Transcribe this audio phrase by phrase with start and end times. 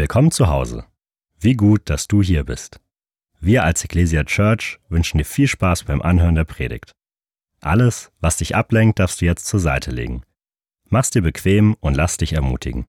[0.00, 0.86] Willkommen zu Hause.
[1.38, 2.80] Wie gut, dass du hier bist.
[3.38, 6.92] Wir als Ecclesia Church wünschen dir viel Spaß beim Anhören der Predigt.
[7.60, 10.22] Alles, was dich ablenkt, darfst du jetzt zur Seite legen.
[10.88, 12.86] Mach's dir bequem und lass dich ermutigen.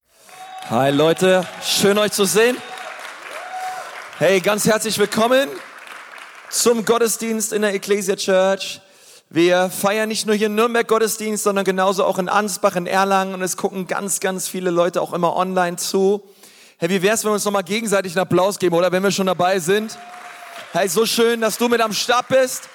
[0.70, 2.56] Hi Leute, schön euch zu sehen.
[4.18, 5.50] Hey, ganz herzlich willkommen
[6.50, 8.80] zum Gottesdienst in der Ecclesia Church.
[9.30, 13.34] Wir feiern nicht nur hier in Nürnberg Gottesdienst, sondern genauso auch in Ansbach, in Erlangen
[13.34, 16.24] und es gucken ganz, ganz viele Leute auch immer online zu.
[16.82, 19.28] Hey, wie wär's, wenn wir uns nochmal gegenseitig einen Applaus geben, oder wenn wir schon
[19.28, 20.00] dabei sind?
[20.72, 22.70] Hey, so schön, dass du mit am Start bist.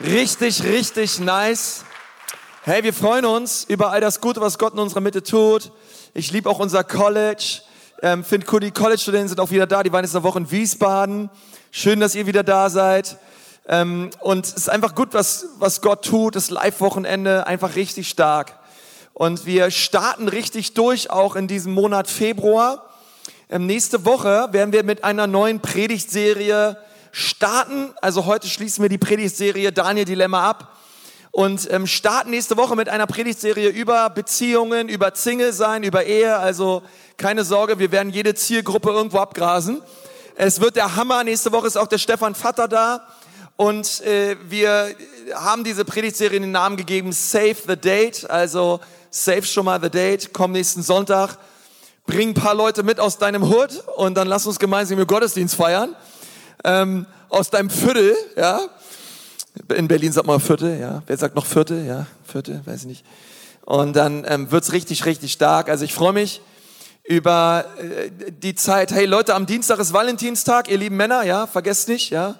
[0.00, 1.84] Richtig, richtig nice.
[2.64, 5.70] Hey, wir freuen uns über all das Gute, was Gott in unserer Mitte tut.
[6.12, 7.60] Ich liebe auch unser College.
[8.02, 9.84] Ähm, Finde cool, die College-Studenten sind auch wieder da.
[9.84, 11.30] Die waren jetzt eine Woche in Wiesbaden.
[11.70, 13.16] Schön, dass ihr wieder da seid.
[13.68, 16.34] Ähm, und es ist einfach gut, was, was Gott tut.
[16.34, 18.59] Das Live-Wochenende einfach richtig stark.
[19.20, 22.86] Und wir starten richtig durch auch in diesem Monat Februar.
[23.50, 26.78] Ähm, nächste Woche werden wir mit einer neuen Predigtserie
[27.12, 27.92] starten.
[28.00, 30.74] Also heute schließen wir die Predigtserie Daniel Dilemma ab
[31.32, 36.38] und ähm, starten nächste Woche mit einer Predigtserie über Beziehungen, über Single sein, über Ehe.
[36.38, 36.80] Also
[37.18, 39.82] keine Sorge, wir werden jede Zielgruppe irgendwo abgrasen.
[40.34, 41.24] Es wird der Hammer.
[41.24, 43.06] Nächste Woche ist auch der Stefan Vatter da.
[43.56, 44.94] Und äh, wir
[45.34, 48.30] haben diese Predigtserie den Namen gegeben Save the Date.
[48.30, 51.36] Also save schon mal the date, komm nächsten Sonntag,
[52.06, 55.54] bring ein paar Leute mit aus deinem Hood und dann lass uns gemeinsam im Gottesdienst
[55.54, 55.94] feiern.
[56.64, 58.60] Ähm, aus deinem Viertel, ja.
[59.74, 61.02] In Berlin sagt man Viertel, ja.
[61.06, 61.86] Wer sagt noch Viertel?
[61.86, 63.04] Ja, Viertel, weiß ich nicht.
[63.64, 65.68] Und dann ähm, wird's richtig, richtig stark.
[65.68, 66.40] Also ich freue mich
[67.04, 68.92] über äh, die Zeit.
[68.92, 72.36] Hey Leute, am Dienstag ist Valentinstag, ihr lieben Männer, ja, vergesst nicht, ja.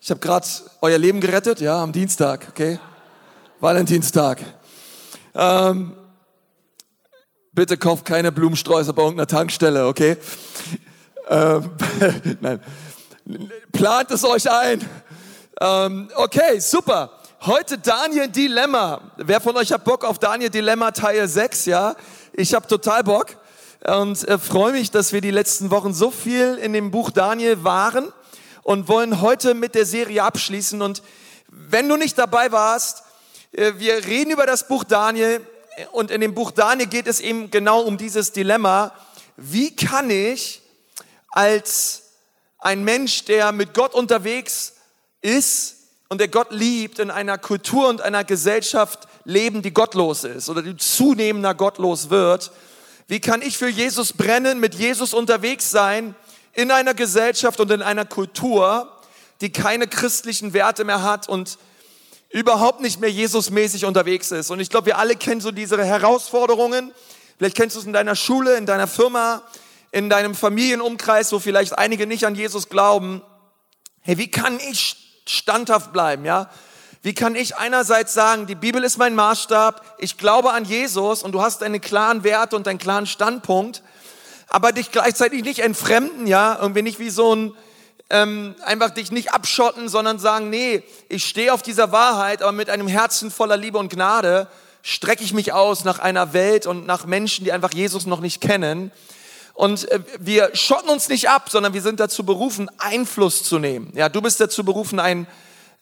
[0.00, 0.46] Ich habe gerade
[0.82, 2.78] euer Leben gerettet, ja, am Dienstag, okay.
[3.60, 4.40] Valentinstag.
[5.34, 5.94] Ähm,
[7.54, 10.16] Bitte kauft keine Blumensträuße bei irgendeiner Tankstelle, okay?
[11.28, 11.70] Ähm,
[12.40, 12.60] nein.
[13.70, 14.84] Plant es euch ein.
[15.60, 17.12] Ähm, okay, super.
[17.42, 19.02] Heute Daniel Dilemma.
[19.18, 21.94] Wer von euch hat Bock auf Daniel Dilemma Teil 6, ja?
[22.32, 23.36] Ich habe total Bock
[23.84, 27.62] und äh, freue mich, dass wir die letzten Wochen so viel in dem Buch Daniel
[27.62, 28.12] waren
[28.64, 30.82] und wollen heute mit der Serie abschließen.
[30.82, 31.04] Und
[31.46, 33.04] wenn du nicht dabei warst,
[33.52, 35.40] äh, wir reden über das Buch Daniel
[35.92, 38.92] und in dem Buch Daniel geht es eben genau um dieses Dilemma.
[39.36, 40.62] Wie kann ich
[41.30, 42.02] als
[42.58, 44.74] ein Mensch, der mit Gott unterwegs
[45.20, 45.76] ist
[46.08, 50.62] und der Gott liebt, in einer Kultur und einer Gesellschaft leben, die gottlos ist oder
[50.62, 52.52] die zunehmender gottlos wird?
[53.06, 56.14] Wie kann ich für Jesus brennen, mit Jesus unterwegs sein
[56.52, 58.90] in einer Gesellschaft und in einer Kultur,
[59.40, 61.58] die keine christlichen Werte mehr hat und
[62.34, 64.50] überhaupt nicht mehr Jesusmäßig unterwegs ist.
[64.50, 66.92] Und ich glaube, wir alle kennen so diese Herausforderungen.
[67.38, 69.42] Vielleicht kennst du es in deiner Schule, in deiner Firma,
[69.92, 73.22] in deinem Familienumkreis, wo vielleicht einige nicht an Jesus glauben.
[74.00, 74.96] Hey, wie kann ich
[75.26, 76.50] standhaft bleiben, ja?
[77.02, 81.32] Wie kann ich einerseits sagen, die Bibel ist mein Maßstab, ich glaube an Jesus und
[81.32, 83.84] du hast einen klaren Wert und einen klaren Standpunkt,
[84.48, 86.58] aber dich gleichzeitig nicht entfremden, ja?
[86.60, 87.54] Irgendwie nicht wie so ein,
[88.10, 92.70] ähm, einfach dich nicht abschotten, sondern sagen, nee, ich stehe auf dieser Wahrheit, aber mit
[92.70, 94.48] einem Herzen voller Liebe und Gnade
[94.82, 98.40] strecke ich mich aus nach einer Welt und nach Menschen, die einfach Jesus noch nicht
[98.40, 98.92] kennen.
[99.54, 103.92] Und äh, wir schotten uns nicht ab, sondern wir sind dazu berufen, Einfluss zu nehmen.
[103.94, 105.26] Ja, du bist dazu berufen, ein,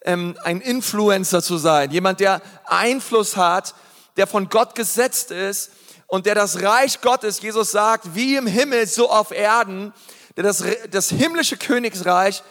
[0.05, 1.91] ähm, ein Influencer zu sein.
[1.91, 3.75] Jemand, der Einfluss hat,
[4.15, 5.71] der von Gott gesetzt ist
[6.07, 9.91] und der das Reich Gottes, Jesus sagt, wie im Himmel, so auf Erden,
[10.35, 12.43] der das, das himmlische Königsreich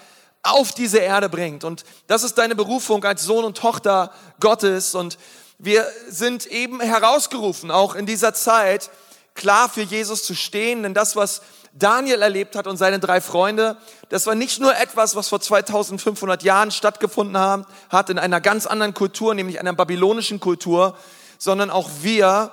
[0.43, 1.65] auf diese Erde bringt.
[1.65, 4.95] Und das ist deine Berufung als Sohn und Tochter Gottes.
[4.95, 5.19] Und
[5.59, 8.91] wir sind eben herausgerufen, auch in dieser Zeit
[9.35, 10.83] klar für Jesus zu stehen.
[10.83, 13.77] Denn das, was Daniel erlebt hat und seine drei Freunde,
[14.09, 18.95] das war nicht nur etwas, was vor 2500 Jahren stattgefunden hat, in einer ganz anderen
[18.95, 20.97] Kultur, nämlich einer babylonischen Kultur,
[21.39, 22.51] sondern auch wir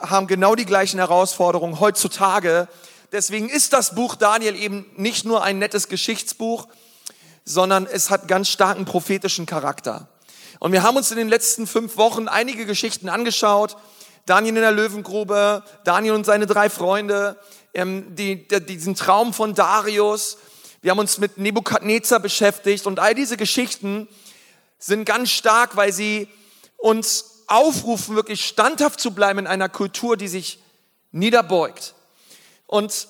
[0.00, 2.68] haben genau die gleichen Herausforderungen heutzutage
[3.12, 6.68] Deswegen ist das Buch Daniel eben nicht nur ein nettes Geschichtsbuch,
[7.44, 10.08] sondern es hat ganz starken prophetischen Charakter.
[10.60, 13.76] Und wir haben uns in den letzten fünf Wochen einige Geschichten angeschaut.
[14.26, 17.36] Daniel in der Löwengrube, Daniel und seine drei Freunde,
[17.74, 20.36] ähm, die, die, diesen Traum von Darius.
[20.82, 24.06] Wir haben uns mit Nebukadnezar beschäftigt und all diese Geschichten
[24.78, 26.28] sind ganz stark, weil sie
[26.76, 30.60] uns aufrufen, wirklich standhaft zu bleiben in einer Kultur, die sich
[31.10, 31.94] niederbeugt.
[32.70, 33.08] Und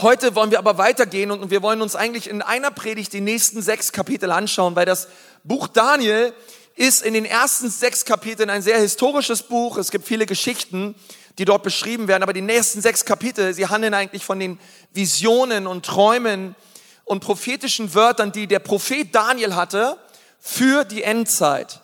[0.00, 3.62] heute wollen wir aber weitergehen und wir wollen uns eigentlich in einer Predigt die nächsten
[3.62, 5.06] sechs Kapitel anschauen, weil das
[5.44, 6.34] Buch Daniel
[6.74, 9.76] ist in den ersten sechs Kapiteln ein sehr historisches Buch.
[9.76, 10.96] Es gibt viele Geschichten,
[11.38, 14.58] die dort beschrieben werden, aber die nächsten sechs Kapitel, sie handeln eigentlich von den
[14.92, 16.56] Visionen und Träumen
[17.04, 19.98] und prophetischen Wörtern, die der Prophet Daniel hatte
[20.40, 21.80] für die Endzeit.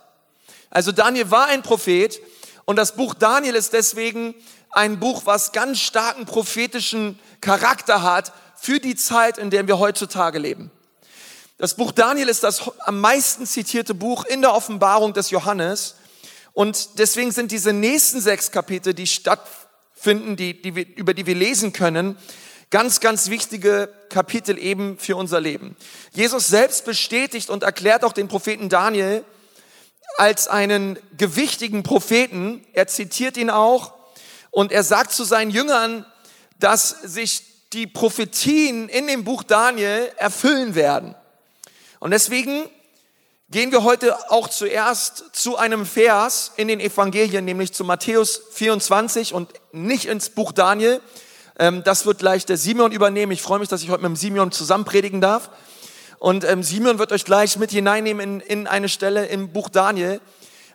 [0.71, 2.21] Also Daniel war ein Prophet
[2.65, 4.35] und das Buch Daniel ist deswegen
[4.71, 10.39] ein Buch, was ganz starken prophetischen Charakter hat für die Zeit, in der wir heutzutage
[10.39, 10.71] leben.
[11.59, 15.97] Das Buch Daniel ist das am meisten zitierte Buch in der Offenbarung des Johannes.
[16.53, 21.35] Und deswegen sind diese nächsten sechs Kapitel, die stattfinden, die, die wir, über die wir
[21.35, 22.17] lesen können,
[22.71, 25.77] ganz, ganz wichtige Kapitel eben für unser Leben.
[26.13, 29.25] Jesus selbst bestätigt und erklärt auch den Propheten Daniel
[30.17, 32.65] als einen gewichtigen Propheten.
[32.73, 33.98] Er zitiert ihn auch
[34.51, 36.07] und er sagt zu seinen Jüngern,
[36.59, 37.43] dass sich
[37.73, 41.15] die Prophetien in dem Buch Daniel erfüllen werden.
[42.01, 42.69] Und deswegen
[43.51, 49.35] gehen wir heute auch zuerst zu einem Vers in den Evangelien, nämlich zu Matthäus 24
[49.35, 51.01] und nicht ins Buch Daniel.
[51.59, 53.33] Ähm, das wird gleich der Simeon übernehmen.
[53.33, 55.51] Ich freue mich, dass ich heute mit dem Simeon zusammen predigen darf.
[56.19, 60.21] Und ähm, Simeon wird euch gleich mit hineinnehmen in, in eine Stelle im Buch Daniel.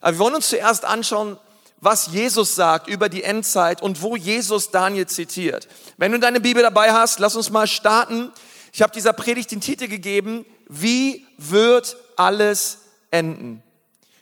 [0.02, 1.38] Aber wir wollen uns zuerst anschauen,
[1.84, 5.68] was Jesus sagt über die Endzeit und wo Jesus Daniel zitiert.
[5.98, 8.32] Wenn du deine Bibel dabei hast, lass uns mal starten.
[8.72, 12.80] Ich habe dieser Predigt den Titel gegeben, wie wird alles
[13.12, 13.62] enden?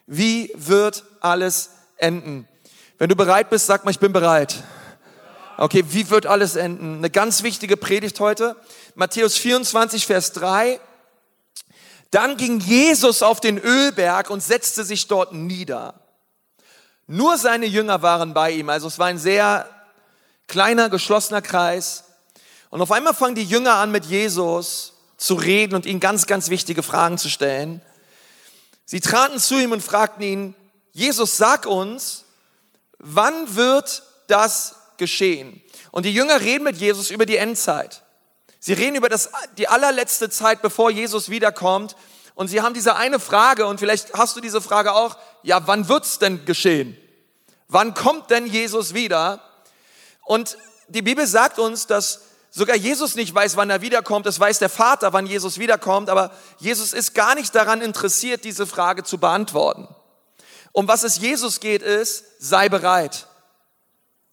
[0.08, 2.48] Wie wird alles enden?
[2.98, 4.64] Wenn du bereit bist, sag mal, ich bin bereit.
[5.58, 6.98] Okay, wie wird alles enden?
[6.98, 8.56] Eine ganz wichtige Predigt heute.
[8.96, 10.80] Matthäus 24, Vers 3.
[12.10, 16.01] Dann ging Jesus auf den Ölberg und setzte sich dort nieder.
[17.12, 18.70] Nur seine Jünger waren bei ihm.
[18.70, 19.70] Also es war ein sehr
[20.48, 22.06] kleiner, geschlossener Kreis.
[22.70, 26.50] Und auf einmal fangen die Jünger an, mit Jesus zu reden und ihm ganz, ganz
[26.50, 27.82] wichtige Fragen zu stellen.
[28.86, 30.56] Sie traten zu ihm und fragten ihn,
[30.94, 32.24] Jesus, sag uns,
[32.98, 35.62] wann wird das geschehen?
[35.92, 38.04] Und die Jünger reden mit Jesus über die Endzeit.
[38.62, 41.98] Sie reden über das, die allerletzte Zeit, bevor Jesus wiederkommt.
[42.36, 45.90] Und sie haben diese eine Frage, und vielleicht hast du diese Frage auch, ja, wann
[45.90, 46.98] wird's denn geschehen?
[47.72, 49.40] Wann kommt denn Jesus wieder?
[50.26, 50.58] Und
[50.90, 52.20] die Bibel sagt uns, dass
[52.50, 54.26] sogar Jesus nicht weiß, wann er wiederkommt.
[54.26, 56.10] Es weiß der Vater, wann Jesus wiederkommt.
[56.10, 59.88] Aber Jesus ist gar nicht daran interessiert, diese Frage zu beantworten.
[60.74, 63.28] Um was es Jesus geht, ist, sei bereit.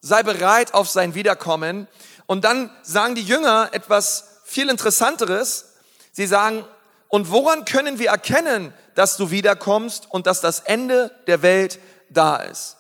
[0.01, 1.87] Sei bereit auf sein Wiederkommen.
[2.27, 5.75] Und dann sagen die Jünger etwas viel Interessanteres.
[6.11, 6.65] Sie sagen,
[7.07, 11.79] und woran können wir erkennen, dass du wiederkommst und dass das Ende der Welt
[12.11, 12.78] da ist?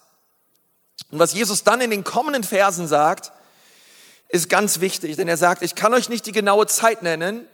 [1.11, 3.33] Und was Jesus dann in den kommenden Versen sagt,
[4.29, 7.47] ist ganz wichtig, denn er sagt, ich kann euch nicht die genaue Zeit nennen,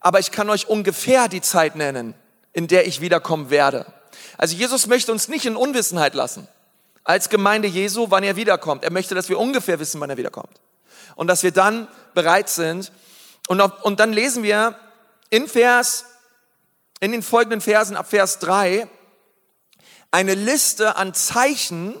[0.00, 2.14] aber ich kann euch ungefähr die Zeit nennen,
[2.52, 3.86] in der ich wiederkommen werde.
[4.36, 6.48] Also Jesus möchte uns nicht in Unwissenheit lassen,
[7.04, 8.84] als Gemeinde Jesu, wann er wiederkommt.
[8.84, 10.60] Er möchte, dass wir ungefähr wissen, wann er wiederkommt.
[11.14, 12.92] Und dass wir dann bereit sind.
[13.48, 14.76] Und, und dann lesen wir
[15.30, 16.04] in Vers,
[17.00, 18.88] in den folgenden Versen ab Vers 3,
[20.10, 21.94] eine Liste an Zeichen,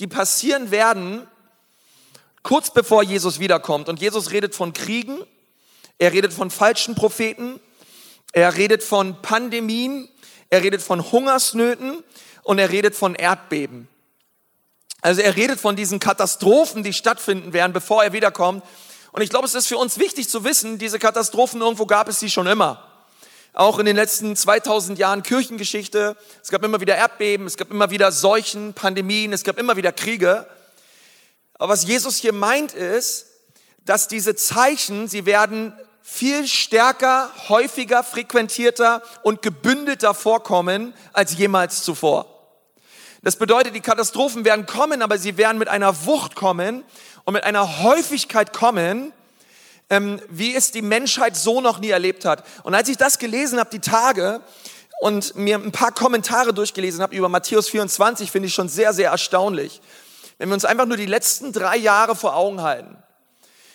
[0.00, 1.26] die passieren werden,
[2.42, 3.88] kurz bevor Jesus wiederkommt.
[3.88, 5.18] Und Jesus redet von Kriegen,
[5.98, 7.60] er redet von falschen Propheten,
[8.32, 10.08] er redet von Pandemien,
[10.50, 12.02] er redet von Hungersnöten
[12.42, 13.88] und er redet von Erdbeben.
[15.00, 18.64] Also er redet von diesen Katastrophen, die stattfinden werden, bevor er wiederkommt.
[19.12, 22.20] Und ich glaube, es ist für uns wichtig zu wissen, diese Katastrophen, irgendwo gab es
[22.20, 22.84] sie schon immer.
[23.58, 26.16] Auch in den letzten 2000 Jahren Kirchengeschichte.
[26.40, 29.90] Es gab immer wieder Erdbeben, es gab immer wieder Seuchen, Pandemien, es gab immer wieder
[29.90, 30.46] Kriege.
[31.54, 33.26] Aber was Jesus hier meint ist,
[33.80, 35.72] dass diese Zeichen, sie werden
[36.02, 42.26] viel stärker, häufiger, frequentierter und gebündelter vorkommen als jemals zuvor.
[43.22, 46.84] Das bedeutet, die Katastrophen werden kommen, aber sie werden mit einer Wucht kommen
[47.24, 49.12] und mit einer Häufigkeit kommen,
[49.90, 52.44] ähm, wie es die Menschheit so noch nie erlebt hat.
[52.62, 54.42] Und als ich das gelesen habe, die Tage,
[55.00, 59.10] und mir ein paar Kommentare durchgelesen habe über Matthäus 24, finde ich schon sehr, sehr
[59.10, 59.80] erstaunlich.
[60.38, 62.96] Wenn wir uns einfach nur die letzten drei Jahre vor Augen halten,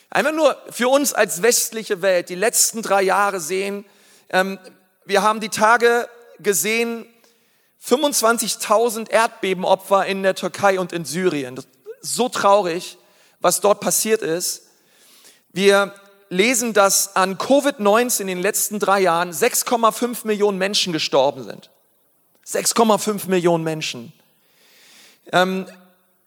[0.10, 3.86] einfach nur für uns als westliche Welt die letzten drei Jahre sehen,
[4.30, 4.60] ähm,
[5.06, 6.08] wir haben die Tage
[6.40, 7.06] gesehen,
[7.86, 11.60] 25.000 Erdbebenopfer in der Türkei und in Syrien.
[12.02, 12.98] so traurig,
[13.40, 14.68] was dort passiert ist.
[15.54, 15.94] Wir
[16.34, 21.70] lesen, dass an Covid-19 in den letzten drei Jahren 6,5 Millionen Menschen gestorben sind.
[22.46, 24.12] 6,5 Millionen Menschen.
[25.32, 25.66] Ähm,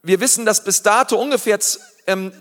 [0.02, 1.58] wir wissen, dass bis dato ungefähr
[2.06, 2.32] ähm,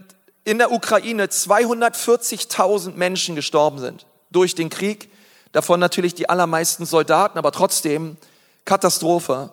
[0.43, 5.12] in der Ukraine 240.000 Menschen gestorben sind durch den Krieg.
[5.51, 8.17] Davon natürlich die allermeisten Soldaten, aber trotzdem
[8.63, 9.51] Katastrophe.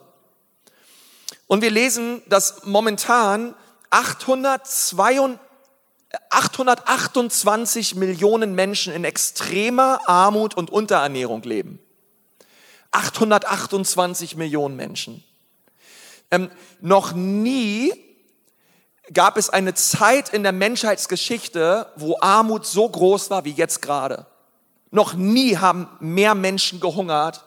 [1.46, 3.54] Und wir lesen, dass momentan
[3.90, 5.38] 802,
[6.30, 11.78] 828 Millionen Menschen in extremer Armut und Unterernährung leben.
[12.90, 15.24] 828 Millionen Menschen.
[16.30, 16.50] Ähm,
[16.80, 17.92] noch nie
[19.12, 24.26] gab es eine Zeit in der Menschheitsgeschichte, wo Armut so groß war wie jetzt gerade.
[24.90, 27.44] Noch nie haben mehr Menschen gehungert.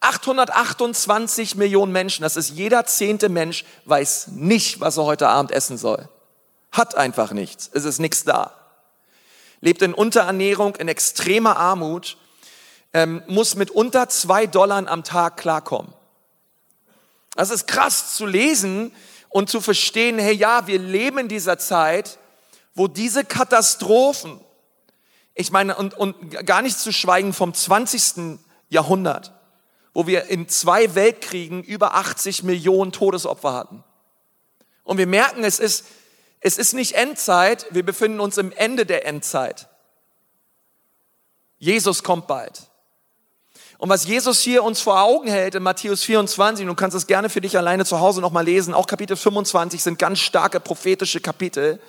[0.00, 5.76] 828 Millionen Menschen, das ist jeder zehnte Mensch, weiß nicht, was er heute Abend essen
[5.76, 6.08] soll.
[6.72, 7.70] Hat einfach nichts.
[7.72, 8.54] Es ist nichts da.
[9.60, 12.16] Lebt in Unterernährung, in extremer Armut,
[12.92, 15.92] ähm, muss mit unter zwei Dollar am Tag klarkommen.
[17.34, 18.92] Das ist krass zu lesen
[19.28, 22.18] und zu verstehen, hey ja, wir leben in dieser Zeit,
[22.74, 24.40] wo diese Katastrophen,
[25.34, 28.38] ich meine, und, und gar nicht zu schweigen vom 20.
[28.70, 29.32] Jahrhundert,
[29.94, 33.84] wo wir in zwei Weltkriegen über 80 Millionen Todesopfer hatten.
[34.84, 35.84] Und wir merken, es ist,
[36.40, 39.68] es ist nicht Endzeit, wir befinden uns im Ende der Endzeit.
[41.58, 42.62] Jesus kommt bald.
[43.78, 47.30] Und was Jesus hier uns vor Augen hält in Matthäus 24, du kannst es gerne
[47.30, 51.80] für dich alleine zu Hause nochmal lesen, auch Kapitel 25 sind ganz starke prophetische Kapitel.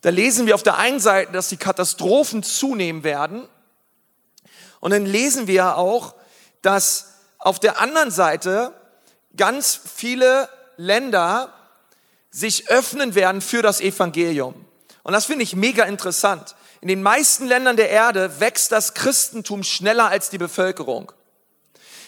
[0.00, 3.48] Da lesen wir auf der einen Seite, dass die Katastrophen zunehmen werden.
[4.80, 6.14] Und dann lesen wir auch,
[6.62, 8.72] dass auf der anderen Seite
[9.36, 11.52] ganz viele Länder
[12.34, 14.54] sich öffnen werden für das Evangelium.
[15.04, 16.56] Und das finde ich mega interessant.
[16.80, 21.12] In den meisten Ländern der Erde wächst das Christentum schneller als die Bevölkerung.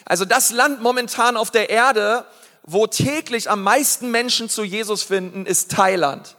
[0.04, 2.26] Also das Land momentan auf der Erde,
[2.64, 6.36] wo täglich am meisten Menschen zu Jesus finden, ist Thailand.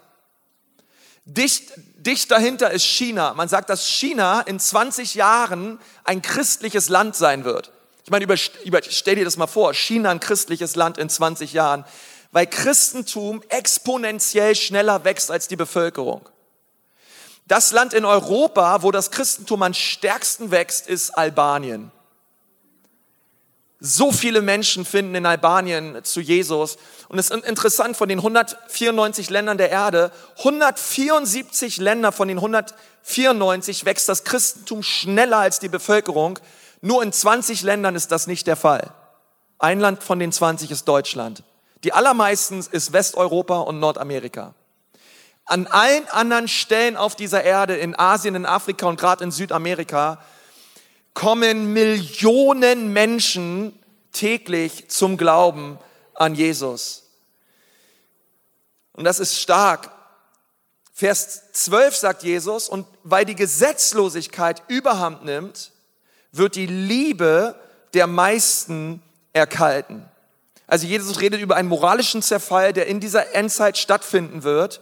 [1.24, 3.34] Dicht, dicht dahinter ist China.
[3.36, 7.72] Man sagt, dass China in 20 Jahren ein christliches Land sein wird.
[8.04, 11.52] Ich meine, über, über, stell dir das mal vor, China ein christliches Land in 20
[11.54, 11.84] Jahren,
[12.32, 16.28] weil Christentum exponentiell schneller wächst als die Bevölkerung.
[17.48, 21.92] Das Land in Europa, wo das Christentum am stärksten wächst, ist Albanien.
[23.80, 26.78] So viele Menschen finden in Albanien zu Jesus.
[27.10, 33.86] Und es ist interessant, von den 194 Ländern der Erde, 174 Länder von den 194
[33.86, 36.40] wächst das Christentum schneller als die Bevölkerung.
[36.82, 38.92] Nur in 20 Ländern ist das nicht der Fall.
[39.60, 41.44] Ein Land von den 20 ist Deutschland.
[41.84, 44.54] Die allermeisten ist Westeuropa und Nordamerika.
[45.46, 50.22] An allen anderen Stellen auf dieser Erde, in Asien, in Afrika und gerade in Südamerika,
[51.14, 53.78] kommen Millionen Menschen
[54.12, 55.80] täglich zum Glauben
[56.14, 57.04] an Jesus.
[58.94, 59.92] Und das ist stark.
[60.92, 65.72] Vers 12 sagt Jesus, und weil die Gesetzlosigkeit überhand nimmt,
[66.32, 67.56] wird die Liebe
[67.94, 70.10] der meisten erkalten.
[70.68, 74.82] Also Jesus redet über einen moralischen Zerfall, der in dieser Endzeit stattfinden wird.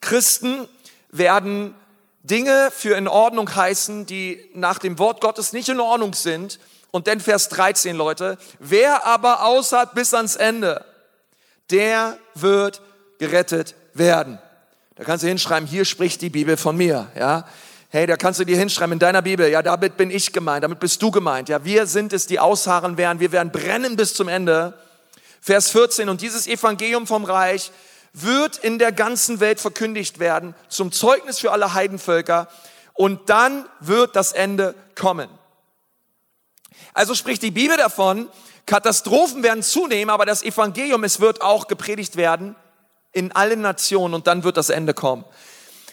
[0.00, 0.68] Christen
[1.10, 1.74] werden
[2.22, 6.58] Dinge für in Ordnung heißen, die nach dem Wort Gottes nicht in Ordnung sind.
[6.90, 8.36] Und dann Vers 13, Leute.
[8.58, 10.84] Wer aber aushat bis ans Ende,
[11.70, 12.82] der wird
[13.18, 14.38] gerettet werden.
[14.96, 17.46] Da kannst du hinschreiben, hier spricht die Bibel von mir, ja.
[17.92, 20.78] Hey, da kannst du dir hinschreiben in deiner Bibel, ja, damit bin ich gemeint, damit
[20.78, 21.64] bist du gemeint, ja.
[21.64, 24.74] Wir sind es, die ausharren werden, wir werden brennen bis zum Ende.
[25.40, 27.72] Vers 14, und dieses Evangelium vom Reich
[28.12, 32.48] wird in der ganzen Welt verkündigt werden zum Zeugnis für alle Heidenvölker
[32.94, 35.28] und dann wird das Ende kommen.
[36.92, 38.28] Also spricht die Bibel davon,
[38.66, 42.56] Katastrophen werden zunehmen, aber das Evangelium, es wird auch gepredigt werden
[43.12, 45.24] in allen Nationen und dann wird das Ende kommen.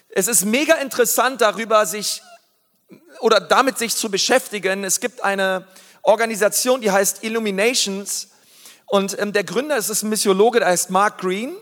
[0.09, 2.21] Es ist mega interessant darüber sich
[3.19, 4.83] oder damit sich zu beschäftigen.
[4.83, 5.67] Es gibt eine
[6.01, 8.29] Organisation, die heißt Illuminations
[8.87, 11.55] und ähm, der Gründer ist ein Missiologe, der heißt Mark Green.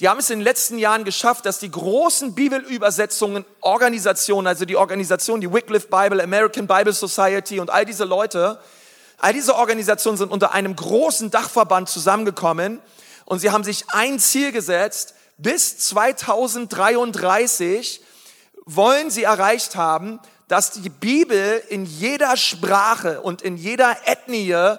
[0.00, 4.76] Die haben es in den letzten Jahren geschafft, dass die großen Bibelübersetzungen, Organisationen, also die
[4.76, 8.58] Organisation, die Wycliffe Bible, American Bible Society und all diese Leute,
[9.18, 12.80] all diese Organisationen sind unter einem großen Dachverband zusammengekommen
[13.24, 18.00] und sie haben sich ein Ziel gesetzt, bis 2033
[18.64, 20.18] wollen sie erreicht haben,
[20.48, 24.76] dass die Bibel in jeder Sprache und in jeder Ethnie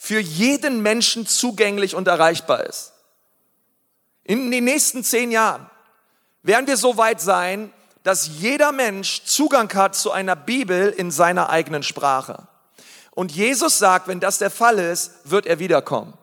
[0.00, 2.92] für jeden Menschen zugänglich und erreichbar ist.
[4.22, 5.68] In den nächsten zehn Jahren
[6.42, 7.72] werden wir so weit sein,
[8.04, 12.46] dass jeder Mensch Zugang hat zu einer Bibel in seiner eigenen Sprache.
[13.10, 16.14] Und Jesus sagt, wenn das der Fall ist, wird er wiederkommen.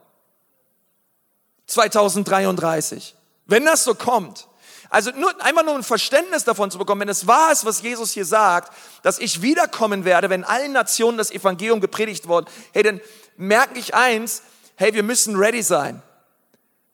[1.68, 3.14] 2033.
[3.46, 4.48] Wenn das so kommt,
[4.90, 8.14] also nur, einmal nur ein Verständnis davon zu bekommen, wenn es wahr ist, was Jesus
[8.14, 8.72] hier sagt,
[9.04, 13.02] dass ich wiederkommen werde, wenn allen Nationen das Evangelium gepredigt wird, hey, dann
[13.38, 14.42] merke ich eins,
[14.76, 16.02] hey, wir müssen ready sein.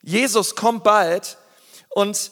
[0.01, 1.37] Jesus kommt bald
[1.89, 2.31] und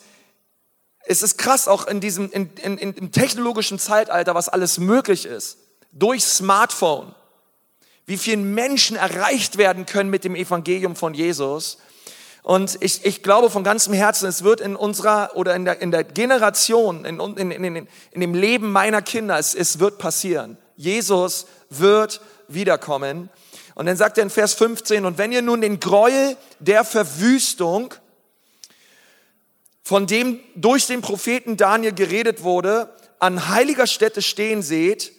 [1.05, 5.25] es ist krass auch in diesem, in, in, in, im technologischen Zeitalter, was alles möglich
[5.25, 5.57] ist.
[5.91, 7.15] Durch Smartphone.
[8.05, 11.77] Wie vielen Menschen erreicht werden können mit dem Evangelium von Jesus.
[12.43, 15.91] Und ich, ich glaube von ganzem Herzen, es wird in unserer oder in der, in
[15.91, 20.57] der Generation, in, in, in, in dem Leben meiner Kinder, es, es wird passieren.
[20.75, 23.29] Jesus wird wiederkommen.
[23.79, 27.93] Und dann sagt er in Vers 15, und wenn ihr nun den Gräuel der Verwüstung,
[29.83, 35.13] von dem durch den Propheten Daniel geredet wurde, an heiliger Stätte stehen seht,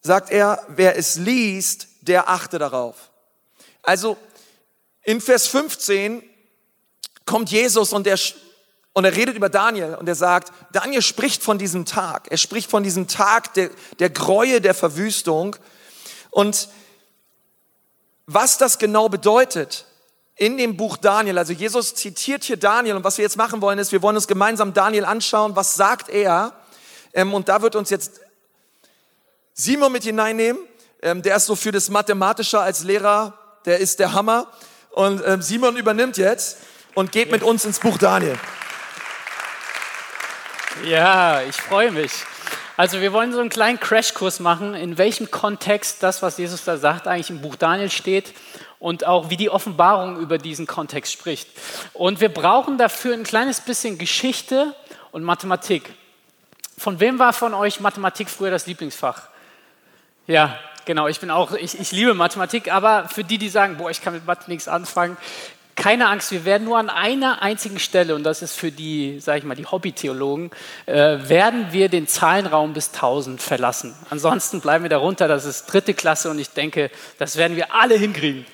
[0.00, 3.10] sagt er, wer es liest, der achte darauf.
[3.82, 4.16] Also
[5.02, 6.22] in Vers 15
[7.26, 8.18] kommt Jesus und er,
[8.94, 12.28] und er redet über Daniel und er sagt, Daniel spricht von diesem Tag.
[12.30, 13.68] Er spricht von diesem Tag der,
[13.98, 15.56] der Gräue, der Verwüstung.
[16.30, 16.70] Und
[18.30, 19.86] was das genau bedeutet
[20.36, 23.78] in dem Buch Daniel, also Jesus zitiert hier Daniel und was wir jetzt machen wollen
[23.78, 26.52] ist, wir wollen uns gemeinsam Daniel anschauen, was sagt er.
[27.14, 28.20] Ähm, und da wird uns jetzt
[29.54, 30.60] Simon mit hineinnehmen.
[31.00, 33.32] Ähm, der ist so für das Mathematische als Lehrer,
[33.64, 34.46] der ist der Hammer.
[34.90, 36.58] Und ähm, Simon übernimmt jetzt
[36.94, 38.38] und geht mit uns ins Buch Daniel.
[40.84, 42.12] Ja, ich freue mich.
[42.78, 46.76] Also wir wollen so einen kleinen Crashkurs machen, in welchem Kontext das, was Jesus da
[46.76, 48.32] sagt, eigentlich im Buch Daniel steht
[48.78, 51.48] und auch wie die Offenbarung über diesen Kontext spricht.
[51.92, 54.76] Und wir brauchen dafür ein kleines bisschen Geschichte
[55.10, 55.92] und Mathematik.
[56.76, 59.22] Von wem war von euch Mathematik früher das Lieblingsfach?
[60.28, 60.56] Ja,
[60.88, 64.00] Genau, ich bin auch, ich, ich liebe Mathematik, aber für die, die sagen, boah, ich
[64.00, 65.18] kann mit Mathe nichts anfangen,
[65.78, 69.38] keine Angst, wir werden nur an einer einzigen Stelle, und das ist für die, sage
[69.38, 70.50] ich mal, die Hobbytheologen,
[70.86, 73.94] äh, werden wir den Zahlenraum bis 1000 verlassen.
[74.10, 77.94] Ansonsten bleiben wir darunter, das ist dritte Klasse und ich denke, das werden wir alle
[77.94, 78.44] hinkriegen.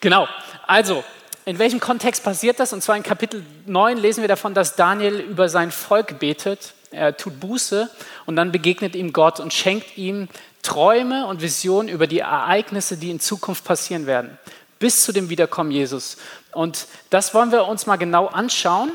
[0.00, 0.28] Genau,
[0.66, 1.04] also,
[1.44, 2.72] in welchem Kontext passiert das?
[2.72, 7.16] Und zwar in Kapitel 9 lesen wir davon, dass Daniel über sein Volk betet, er
[7.16, 7.90] tut Buße
[8.24, 10.28] und dann begegnet ihm Gott und schenkt ihm
[10.62, 14.38] Träume und Visionen über die Ereignisse, die in Zukunft passieren werden,
[14.78, 16.16] bis zu dem Wiederkommen Jesus.
[16.58, 18.90] Und das wollen wir uns mal genau anschauen.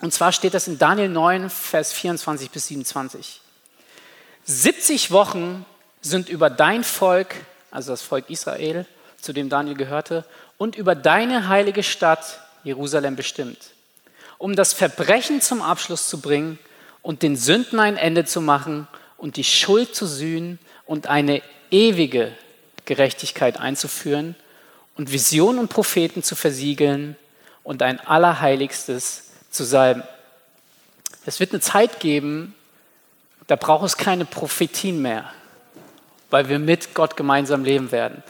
[0.00, 3.40] Und zwar steht das in Daniel 9, Vers 24 bis 27.
[4.44, 5.64] 70 Wochen
[6.00, 7.36] sind über dein Volk,
[7.70, 8.86] also das Volk Israel,
[9.20, 10.24] zu dem Daniel gehörte,
[10.58, 13.58] und über deine heilige Stadt Jerusalem bestimmt,
[14.36, 16.58] um das Verbrechen zum Abschluss zu bringen
[17.02, 21.40] und den Sünden ein Ende zu machen und die Schuld zu sühnen und eine
[21.70, 22.32] ewige
[22.84, 24.34] Gerechtigkeit einzuführen
[24.96, 27.16] und Visionen und Propheten zu versiegeln
[27.62, 30.02] und ein Allerheiligstes zu salben.
[31.24, 32.54] Es wird eine Zeit geben,
[33.46, 35.30] da braucht es keine Prophetien mehr,
[36.30, 38.22] weil wir mit Gott gemeinsam leben werden.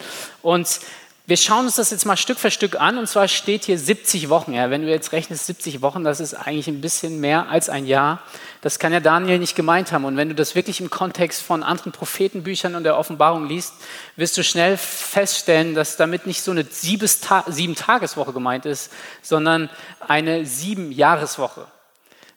[0.42, 0.80] Und
[1.28, 4.28] wir schauen uns das jetzt mal Stück für Stück an und zwar steht hier 70
[4.28, 4.52] Wochen.
[4.52, 7.84] Ja, wenn du jetzt rechnest 70 Wochen, das ist eigentlich ein bisschen mehr als ein
[7.84, 8.22] Jahr.
[8.60, 10.04] Das kann ja Daniel nicht gemeint haben.
[10.04, 13.74] Und wenn du das wirklich im Kontext von anderen Prophetenbüchern und der Offenbarung liest,
[14.14, 19.68] wirst du schnell feststellen, dass damit nicht so eine Sieben-Tageswoche gemeint ist, sondern
[20.06, 21.66] eine Sieben-Jahreswoche.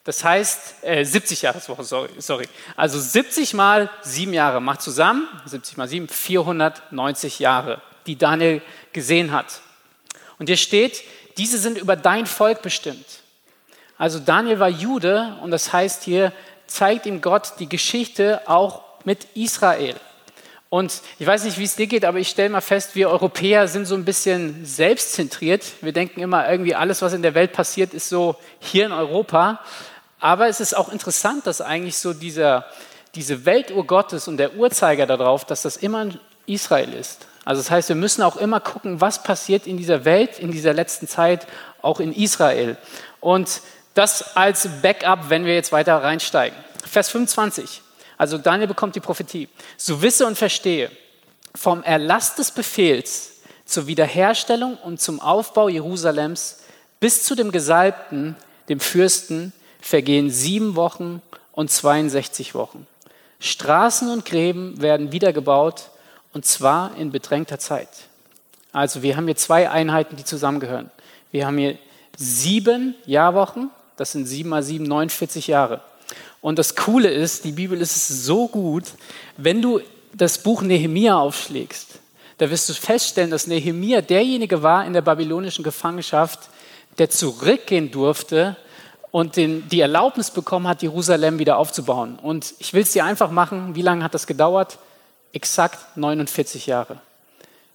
[0.03, 2.47] Das heißt, äh, 70 Jahreswoche, sorry, sorry.
[2.75, 9.31] Also 70 mal sieben Jahre macht zusammen, 70 mal sieben, 490 Jahre die Daniel gesehen
[9.31, 9.61] hat.
[10.39, 11.03] Und hier steht,
[11.37, 13.05] diese sind über dein Volk bestimmt.
[13.97, 16.33] Also Daniel war Jude und das heißt hier,
[16.65, 19.95] zeigt ihm Gott die Geschichte auch mit Israel.
[20.69, 23.67] Und ich weiß nicht, wie es dir geht, aber ich stelle mal fest, wir Europäer
[23.67, 25.63] sind so ein bisschen selbstzentriert.
[25.81, 29.61] Wir denken immer, irgendwie alles, was in der Welt passiert, ist so hier in Europa.
[30.19, 32.65] Aber es ist auch interessant, dass eigentlich so dieser,
[33.15, 36.09] diese Weltuhr Gottes und der Uhrzeiger darauf, dass das immer
[36.45, 37.28] Israel ist.
[37.45, 40.73] Also das heißt, wir müssen auch immer gucken, was passiert in dieser Welt, in dieser
[40.73, 41.47] letzten Zeit,
[41.81, 42.77] auch in Israel.
[43.19, 43.61] Und
[43.93, 46.57] das als Backup, wenn wir jetzt weiter reinsteigen.
[46.85, 47.81] Vers 25.
[48.17, 49.49] Also Daniel bekommt die Prophetie.
[49.77, 50.91] So wisse und verstehe,
[51.55, 56.59] vom Erlass des Befehls zur Wiederherstellung und zum Aufbau Jerusalems
[56.99, 58.35] bis zu dem Gesalbten,
[58.67, 61.21] dem Fürsten, vergehen sieben Wochen
[61.51, 62.87] und 62 Wochen.
[63.39, 65.89] Straßen und Gräben werden wiedergebaut
[66.33, 67.89] und zwar in bedrängter Zeit.
[68.71, 70.91] Also wir haben hier zwei Einheiten, die zusammengehören.
[71.31, 71.77] Wir haben hier
[72.17, 75.81] sieben Jahrwochen, das sind sieben mal sieben, 49 Jahre.
[76.41, 78.85] Und das Coole ist, die Bibel ist so gut,
[79.37, 79.81] wenn du
[80.13, 81.99] das Buch Nehemia aufschlägst,
[82.37, 86.49] da wirst du feststellen, dass Nehemia derjenige war in der babylonischen Gefangenschaft,
[86.97, 88.55] der zurückgehen durfte
[89.11, 92.17] und den, die Erlaubnis bekommen hat, Jerusalem wieder aufzubauen.
[92.21, 94.77] Und ich will es dir einfach machen, wie lange hat das gedauert?
[95.33, 96.99] Exakt 49 Jahre.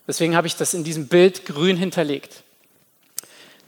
[0.07, 2.43] Deswegen habe ich das in diesem Bild grün hinterlegt.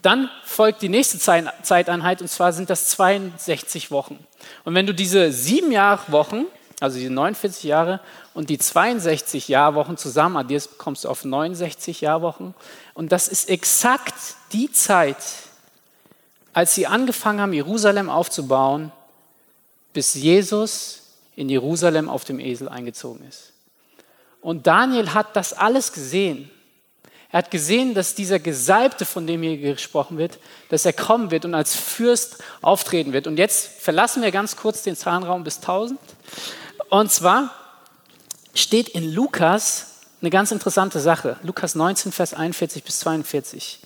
[0.03, 4.25] Dann folgt die nächste Zeiteinheit und zwar sind das 62 Wochen.
[4.64, 6.46] Und wenn du diese sieben Jahrwochen,
[6.79, 8.01] also diese 49 Jahre
[8.35, 12.55] und die 62 Jahrwochen zusammen addierst, kommst du auf 69 Jahrwochen.
[12.94, 14.14] Und das ist exakt
[14.53, 15.16] die Zeit,
[16.53, 18.92] als sie angefangen haben, Jerusalem aufzubauen,
[19.92, 21.03] bis Jesus
[21.35, 23.53] in Jerusalem auf dem Esel eingezogen ist.
[24.46, 26.48] Und Daniel hat das alles gesehen.
[27.32, 31.44] Er hat gesehen, dass dieser Gesalbte, von dem hier gesprochen wird, dass er kommen wird
[31.44, 33.26] und als Fürst auftreten wird.
[33.26, 35.98] Und jetzt verlassen wir ganz kurz den Zahlenraum bis 1000.
[36.90, 37.50] Und zwar
[38.54, 41.38] steht in Lukas eine ganz interessante Sache.
[41.42, 43.80] Lukas 19, Vers 41 bis 42.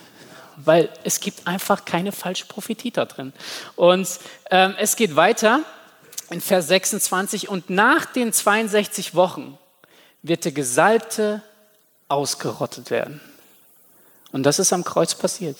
[0.58, 3.34] weil es gibt einfach keine falsche Prophetie da drin.
[3.76, 4.08] Und
[4.50, 5.62] ähm, es geht weiter
[6.30, 9.58] in Vers 26, und nach den 62 Wochen
[10.24, 11.42] wird der Gesalbte
[12.08, 13.22] ausgerottet werden.
[14.32, 15.58] Und das ist am Kreuz passiert.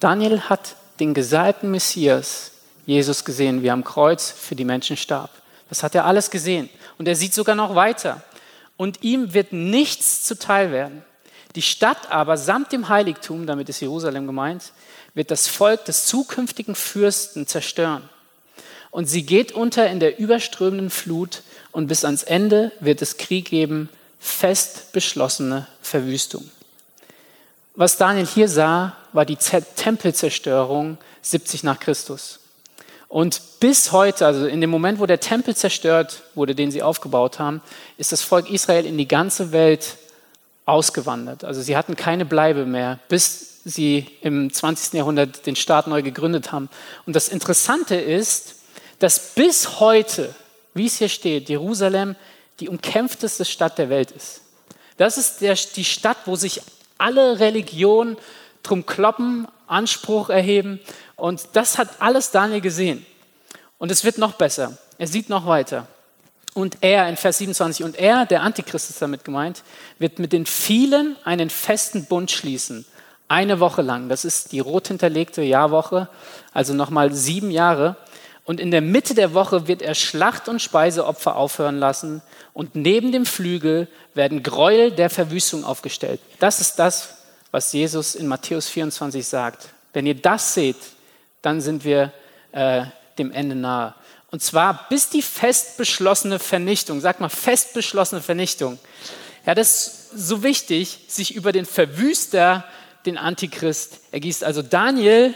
[0.00, 2.52] Daniel hat den gesalbten Messias,
[2.86, 5.30] Jesus, gesehen, wie er am Kreuz für die Menschen starb.
[5.68, 6.68] Das hat er alles gesehen.
[6.98, 8.22] Und er sieht sogar noch weiter.
[8.76, 11.04] Und ihm wird nichts zuteil werden.
[11.54, 14.72] Die Stadt aber samt dem Heiligtum, damit ist Jerusalem gemeint,
[15.14, 18.08] wird das Volk des zukünftigen Fürsten zerstören
[18.94, 23.46] und sie geht unter in der überströmenden Flut und bis ans Ende wird es Krieg
[23.46, 23.88] geben,
[24.20, 26.48] fest beschlossene Verwüstung.
[27.74, 32.38] Was Daniel hier sah, war die Tempelzerstörung 70 nach Christus.
[33.08, 37.40] Und bis heute, also in dem Moment, wo der Tempel zerstört wurde, den sie aufgebaut
[37.40, 37.62] haben,
[37.98, 39.96] ist das Volk Israel in die ganze Welt
[40.66, 41.42] ausgewandert.
[41.42, 44.92] Also sie hatten keine Bleibe mehr, bis sie im 20.
[44.92, 46.70] Jahrhundert den Staat neu gegründet haben.
[47.06, 48.60] Und das Interessante ist,
[48.98, 50.34] dass bis heute,
[50.74, 52.16] wie es hier steht, Jerusalem
[52.60, 54.42] die umkämpfteste Stadt der Welt ist.
[54.96, 56.62] Das ist der, die Stadt, wo sich
[56.98, 58.16] alle Religionen
[58.62, 60.80] drum kloppen, Anspruch erheben.
[61.16, 63.04] Und das hat alles Daniel gesehen.
[63.78, 64.78] Und es wird noch besser.
[64.98, 65.86] Er sieht noch weiter.
[66.54, 69.64] Und er, in Vers 27, und er, der Antichrist ist damit gemeint,
[69.98, 72.86] wird mit den vielen einen festen Bund schließen.
[73.26, 74.08] Eine Woche lang.
[74.08, 76.08] Das ist die rot hinterlegte Jahrwoche,
[76.52, 77.96] also nochmal sieben Jahre.
[78.44, 82.22] Und in der Mitte der Woche wird er Schlacht- und Speiseopfer aufhören lassen.
[82.52, 86.20] Und neben dem Flügel werden Gräuel der Verwüstung aufgestellt.
[86.40, 87.16] Das ist das,
[87.50, 89.68] was Jesus in Matthäus 24 sagt.
[89.94, 90.76] Wenn ihr das seht,
[91.40, 92.12] dann sind wir
[92.52, 92.84] äh,
[93.18, 93.94] dem Ende nahe.
[94.30, 97.00] Und zwar bis die fest beschlossene Vernichtung.
[97.00, 98.78] Sag mal, fest beschlossene Vernichtung.
[99.46, 102.64] Ja, das ist so wichtig, sich über den Verwüster,
[103.06, 104.42] den Antichrist ergießt.
[104.44, 105.34] Also Daniel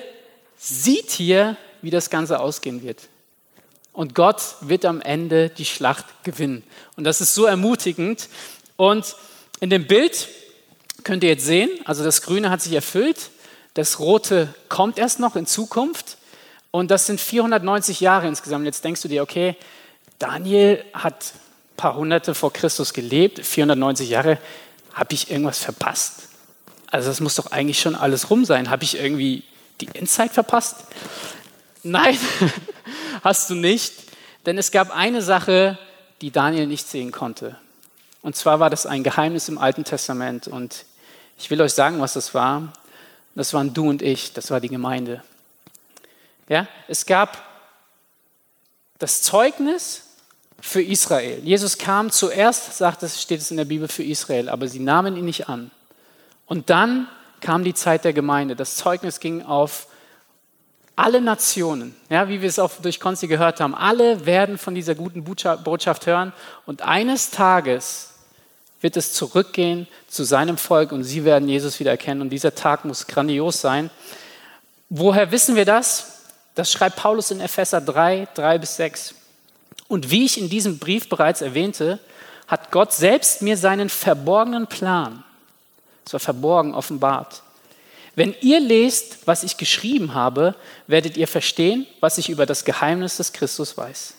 [0.57, 3.09] sieht hier wie das Ganze ausgehen wird.
[3.93, 6.63] Und Gott wird am Ende die Schlacht gewinnen.
[6.97, 8.29] Und das ist so ermutigend.
[8.77, 9.17] Und
[9.61, 10.29] in dem Bild
[11.03, 13.31] könnt ihr jetzt sehen, also das Grüne hat sich erfüllt,
[13.75, 16.17] das Rote kommt erst noch in Zukunft.
[16.71, 18.65] Und das sind 490 Jahre insgesamt.
[18.67, 19.57] Jetzt denkst du dir, okay,
[20.19, 24.39] Daniel hat ein paar hunderte vor Christus gelebt, 490 Jahre,
[24.93, 26.29] habe ich irgendwas verpasst?
[26.91, 28.71] Also das muss doch eigentlich schon alles rum sein.
[28.71, 29.45] Habe ich irgendwie
[29.81, 30.77] die Endzeit verpasst?
[31.83, 32.19] Nein,
[33.23, 33.95] hast du nicht,
[34.47, 35.79] denn es gab eine Sache,
[36.21, 37.57] die Daniel nicht sehen konnte.
[38.23, 40.49] Und zwar war das ein Geheimnis im Alten Testament.
[40.49, 40.85] Und
[41.39, 42.73] ich will euch sagen, was das war.
[43.35, 45.23] Das waren du und ich, das war die Gemeinde.
[46.49, 47.43] Ja, es gab
[48.99, 50.03] das Zeugnis
[50.61, 51.41] für Israel.
[51.45, 55.17] Jesus kam zuerst, sagt es, steht es in der Bibel, für Israel, aber sie nahmen
[55.17, 55.71] ihn nicht an.
[56.47, 57.07] Und dann
[57.41, 58.57] kam die Zeit der Gemeinde.
[58.57, 59.87] Das Zeugnis ging auf
[60.99, 64.97] alle Nationen, ja, wie wir es auch durch Konzi gehört haben, alle werden von dieser
[64.97, 66.33] guten Botschaft hören
[66.67, 68.15] und eines Tages
[68.81, 72.85] wird es zurückgehen zu seinem Volk und sie werden Jesus wieder erkennen und dieser Tag
[72.85, 73.91] muss grandios sein.
[74.89, 76.23] Woher wissen wir das?
[76.57, 79.15] Das schreibt Paulus in Epheser 3, 3 bis 6.
[79.87, 82.01] Und wie ich in diesem Brief bereits erwähnte,
[82.49, 85.23] hat Gott selbst mir seinen verborgenen Plan,
[86.05, 87.43] zwar verborgen, offenbart.
[88.19, 90.57] Wenn ihr lest, was ich geschrieben habe,
[90.89, 94.15] werdet ihr verstehen, was ich über das Geheimnis des Christus weiß.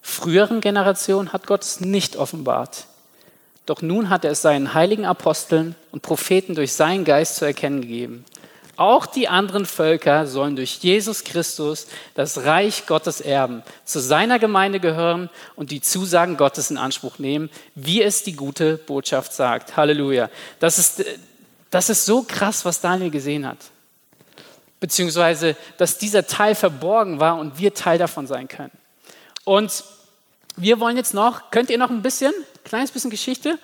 [0.00, 2.86] Früheren Generationen hat Gott es nicht offenbart.
[3.66, 7.82] Doch nun hat er es seinen heiligen Aposteln und Propheten durch seinen Geist zu erkennen
[7.82, 8.24] gegeben.
[8.76, 14.80] Auch die anderen Völker sollen durch Jesus Christus das Reich Gottes erben, zu seiner Gemeinde
[14.80, 19.76] gehören und die Zusagen Gottes in Anspruch nehmen, wie es die gute Botschaft sagt.
[19.76, 20.30] Halleluja.
[20.58, 21.04] Das ist,
[21.70, 23.58] das ist so krass, was Daniel gesehen hat.
[24.80, 28.72] Beziehungsweise, dass dieser Teil verborgen war und wir Teil davon sein können.
[29.44, 29.84] Und
[30.56, 32.32] wir wollen jetzt noch, könnt ihr noch ein bisschen,
[32.64, 33.58] kleines bisschen Geschichte?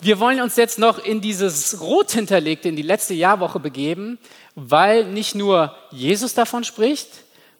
[0.00, 4.18] Wir wollen uns jetzt noch in dieses Rot hinterlegte, in die letzte Jahrwoche begeben,
[4.54, 7.08] weil nicht nur Jesus davon spricht,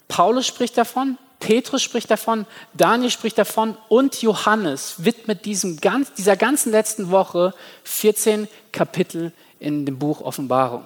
[0.09, 6.37] Paulus spricht davon, Petrus spricht davon, Daniel spricht davon und Johannes widmet diesem ganz, dieser
[6.37, 10.85] ganzen letzten Woche 14 Kapitel in dem Buch Offenbarung.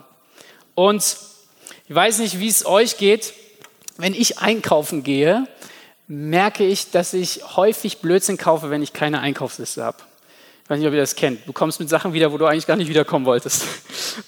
[0.75, 1.17] Und
[1.89, 3.33] ich weiß nicht, wie es euch geht,
[3.97, 5.47] wenn ich einkaufen gehe
[6.09, 9.99] merke ich, dass ich häufig Blödsinn kaufe, wenn ich keine Einkaufsliste habe.
[10.65, 11.47] Ich weiß nicht, ob ihr das kennt.
[11.47, 13.65] Du kommst mit Sachen wieder, wo du eigentlich gar nicht wiederkommen wolltest.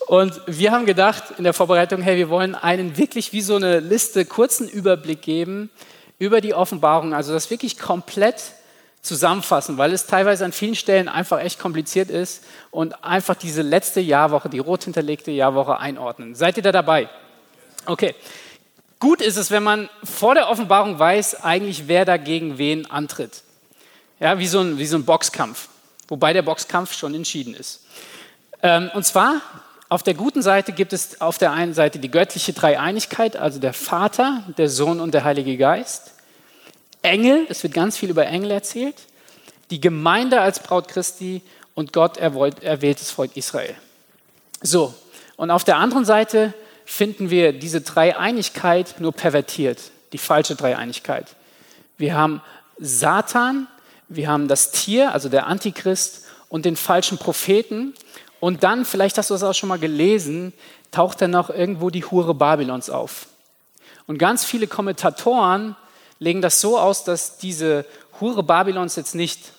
[0.07, 3.81] Und wir haben gedacht in der Vorbereitung, hey, wir wollen einen wirklich wie so eine
[3.81, 5.71] Liste, kurzen Überblick geben
[6.19, 7.13] über die Offenbarung.
[7.13, 8.53] Also das wirklich komplett
[9.03, 14.01] zusammenfassen, weil es teilweise an vielen Stellen einfach echt kompliziert ist und einfach diese letzte
[14.01, 16.35] Jahrwoche, die rot hinterlegte Jahrwoche einordnen.
[16.35, 17.09] Seid ihr da dabei?
[17.87, 18.15] Okay.
[19.01, 23.43] Gut ist es, wenn man vor der Offenbarung weiß, eigentlich wer dagegen wen antritt.
[24.19, 25.69] Ja, wie so ein, wie so ein Boxkampf,
[26.09, 27.85] wobei der Boxkampf schon entschieden ist.
[28.61, 29.41] Ähm, und zwar
[29.89, 33.73] auf der guten Seite gibt es auf der einen Seite die göttliche Dreieinigkeit, also der
[33.73, 36.13] Vater, der Sohn und der Heilige Geist.
[37.03, 38.97] Engel, es wird ganz viel über Engel erzählt.
[39.71, 41.43] Die Gemeinde als Braut Christi
[41.75, 43.75] und Gott erwähltes Volk Israel.
[44.63, 44.95] So,
[45.37, 49.79] und auf der anderen Seite finden wir diese Dreieinigkeit nur pervertiert,
[50.13, 51.27] die falsche Dreieinigkeit.
[51.99, 52.43] Wir haben
[52.79, 53.69] Satan,
[54.09, 57.95] wir haben das Tier, also der Antichrist und den falschen Propheten.
[58.41, 60.53] Und dann, vielleicht hast du das auch schon mal gelesen,
[60.91, 63.27] taucht dann noch irgendwo die Hure Babylons auf.
[64.07, 65.77] Und ganz viele Kommentatoren
[66.19, 67.85] legen das so aus, dass diese
[68.21, 69.53] Hure Babylons jetzt nicht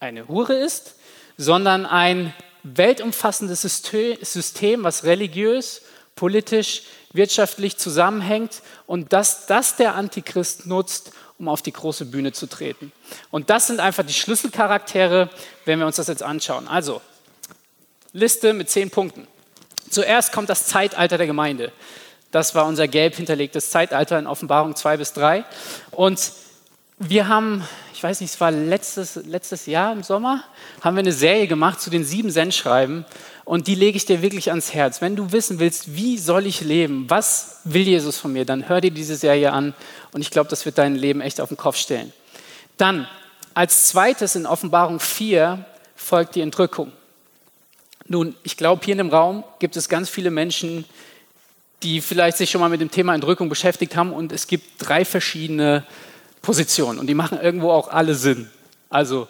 [0.00, 0.94] eine Hure ist,
[1.36, 5.82] sondern ein weltumfassendes System, was religiös
[6.16, 12.46] politisch, wirtschaftlich zusammenhängt und dass das der Antichrist nutzt, um auf die große Bühne zu
[12.46, 12.92] treten.
[13.30, 15.30] Und das sind einfach die Schlüsselcharaktere,
[15.64, 16.68] wenn wir uns das jetzt anschauen.
[16.68, 17.00] Also,
[18.12, 19.26] Liste mit zehn Punkten.
[19.90, 21.72] Zuerst kommt das Zeitalter der Gemeinde.
[22.34, 25.44] Das war unser gelb hinterlegtes Zeitalter in Offenbarung 2 bis 3.
[25.92, 26.32] Und
[26.98, 30.42] wir haben, ich weiß nicht, es war letztes, letztes Jahr im Sommer,
[30.80, 33.04] haben wir eine Serie gemacht zu den sieben Sendschreiben.
[33.44, 35.00] Und die lege ich dir wirklich ans Herz.
[35.00, 38.80] Wenn du wissen willst, wie soll ich leben, was will Jesus von mir, dann hör
[38.80, 39.72] dir diese Serie an
[40.10, 42.12] und ich glaube, das wird dein Leben echt auf den Kopf stellen.
[42.78, 43.06] Dann,
[43.54, 46.90] als zweites in Offenbarung 4 folgt die Entrückung.
[48.08, 50.84] Nun, ich glaube, hier in dem Raum gibt es ganz viele Menschen,
[51.84, 55.04] die vielleicht sich schon mal mit dem Thema Entrückung beschäftigt haben und es gibt drei
[55.04, 55.86] verschiedene
[56.42, 58.50] Positionen und die machen irgendwo auch alle Sinn.
[58.90, 59.28] Also,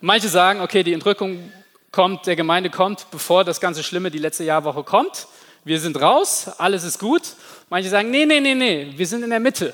[0.00, 1.50] manche sagen, okay, die Entrückung
[1.90, 5.28] kommt, der Gemeinde kommt, bevor das ganze Schlimme die letzte Jahrwoche kommt.
[5.64, 7.22] Wir sind raus, alles ist gut.
[7.70, 9.72] Manche sagen, nee, nee, nee, nee, wir sind in der Mitte.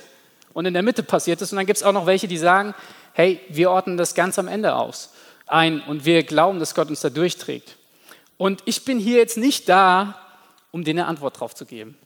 [0.53, 1.53] Und in der Mitte passiert es.
[1.53, 2.75] Und dann gibt es auch noch welche, die sagen,
[3.15, 5.11] hey, wir ordnen das ganz am Ende aus
[5.49, 7.77] ein und wir glauben, dass Gott uns da durchträgt.
[8.37, 10.15] Und ich bin hier jetzt nicht da,
[10.71, 11.97] um dir eine Antwort drauf zu geben.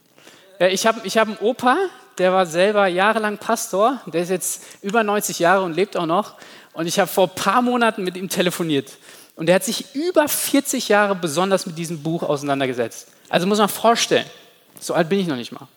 [0.59, 1.77] Äh, ich habe ich hab einen Opa,
[2.17, 6.35] der war selber jahrelang Pastor, der ist jetzt über 90 Jahre und lebt auch noch.
[6.73, 8.97] Und ich habe vor ein paar Monaten mit ihm telefoniert.
[9.35, 13.07] Und er hat sich über 40 Jahre besonders mit diesem Buch auseinandergesetzt.
[13.29, 14.25] Also muss man vorstellen,
[14.79, 15.67] so alt bin ich noch nicht mal.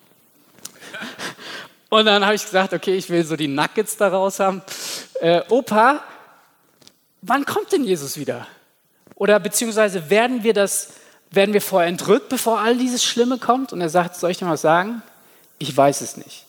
[1.89, 4.63] Und dann habe ich gesagt, okay, ich will so die Nuggets daraus haben.
[5.21, 6.03] Äh, Opa,
[7.23, 8.47] wann kommt denn Jesus wieder?
[9.15, 10.93] Oder beziehungsweise werden wir das,
[11.31, 13.73] werden wir vorher entrückt, bevor all dieses Schlimme kommt?
[13.73, 15.03] Und er sagt, soll ich dir mal sagen?
[15.59, 16.45] Ich weiß es nicht.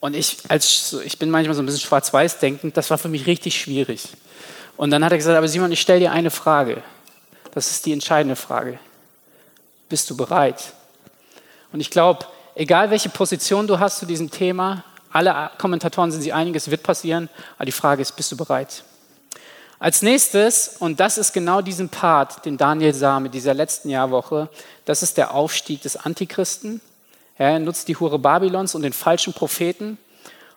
[0.00, 3.26] Und ich, als, ich bin manchmal so ein bisschen schwarz-weiß denkend, das war für mich
[3.26, 4.08] richtig schwierig.
[4.76, 6.82] Und dann hat er gesagt, aber Simon, ich stelle dir eine Frage.
[7.54, 8.78] Das ist die entscheidende Frage.
[9.88, 10.72] Bist du bereit?
[11.72, 16.34] Und ich glaube, egal welche Position du hast zu diesem Thema, alle Kommentatoren sind sich
[16.34, 18.82] einig, es wird passieren, aber die Frage ist, bist du bereit?
[19.82, 24.48] Als nächstes, und das ist genau diesen Part, den Daniel sah mit dieser letzten Jahrwoche,
[24.84, 26.80] das ist der Aufstieg des Antichristen.
[27.36, 29.98] Er nutzt die Hure Babylons und den falschen Propheten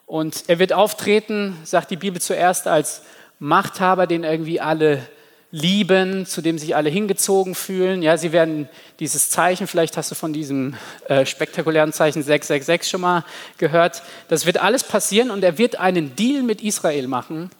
[0.06, 3.02] Und er wird auftreten, sagt die Bibel zuerst, als
[3.40, 5.04] Machthaber, den irgendwie alle
[5.50, 8.02] lieben, zu dem sich alle hingezogen fühlen.
[8.02, 8.68] Ja, sie werden
[9.00, 10.76] dieses Zeichen, vielleicht hast du von diesem
[11.08, 13.24] äh, spektakulären Zeichen 666 schon mal
[13.58, 14.04] gehört.
[14.28, 17.50] Das wird alles passieren und er wird einen Deal mit Israel machen.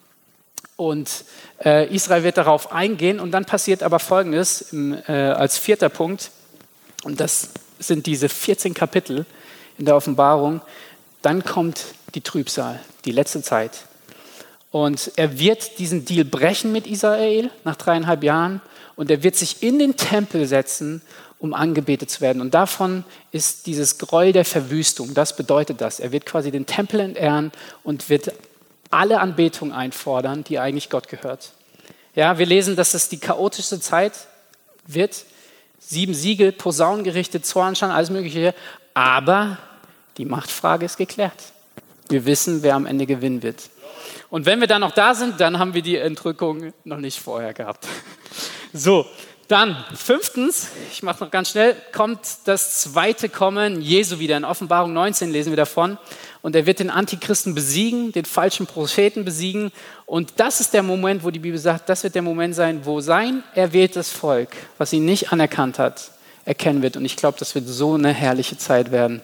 [0.77, 1.25] Und
[1.65, 6.31] äh, Israel wird darauf eingehen und dann passiert aber Folgendes im, äh, als vierter Punkt.
[7.03, 9.25] Und das sind diese 14 Kapitel
[9.79, 10.61] in der Offenbarung.
[11.23, 13.85] Dann kommt die Trübsal, die letzte Zeit.
[14.71, 18.61] Und er wird diesen Deal brechen mit Israel nach dreieinhalb Jahren
[18.97, 21.01] und er wird sich in den Tempel setzen,
[21.39, 22.43] um angebetet zu werden.
[22.43, 25.15] Und davon ist dieses Gräuel der Verwüstung.
[25.15, 26.01] Das bedeutet das.
[26.01, 27.53] Er wird quasi den Tempel entehren
[27.85, 28.33] und wird
[28.91, 31.53] alle Anbetung einfordern, die eigentlich Gott gehört.
[32.15, 34.13] Ja, wir lesen, dass es die chaotischste Zeit
[34.87, 35.25] wird.
[35.79, 38.55] Sieben Siegel, Posaunen gerichtet, Zornschein, alles Mögliche.
[38.95, 39.59] Aber
[40.17, 41.53] die Machtfrage ist geklärt.
[42.09, 43.69] Wir wissen, wer am Ende gewinnen wird.
[44.31, 47.55] Und wenn wir dann noch da sind, dann haben wir die Entrückung noch nicht vorher
[47.55, 47.87] gehabt.
[48.73, 49.07] So,
[49.49, 54.37] dann fünftens, ich mache noch ganz schnell, kommt das zweite Kommen Jesu wieder.
[54.37, 55.97] In Offenbarung 19 lesen wir davon.
[56.47, 59.73] Und er wird den Antichristen besiegen, den falschen Propheten besiegen.
[60.05, 63.01] Und das ist der Moment, wo die Bibel sagt, das wird der Moment sein, wo
[63.01, 66.13] sein erwähltes Volk, was ihn nicht anerkannt hat,
[66.45, 66.97] erkennen wird.
[66.97, 69.23] Und ich glaube, das wird so eine herrliche Zeit werden.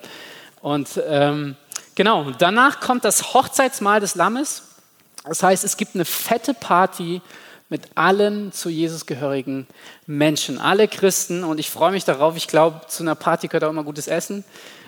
[0.62, 1.54] Und ähm,
[1.94, 4.64] genau, danach kommt das Hochzeitsmahl des Lammes.
[5.22, 7.22] Das heißt, es gibt eine fette Party
[7.68, 9.68] mit allen zu Jesus gehörigen
[10.08, 11.44] Menschen, alle Christen.
[11.44, 12.37] Und ich freue mich darauf.
[12.37, 14.42] Ich glaube, zu einer Party gehört auch immer gutes Essen.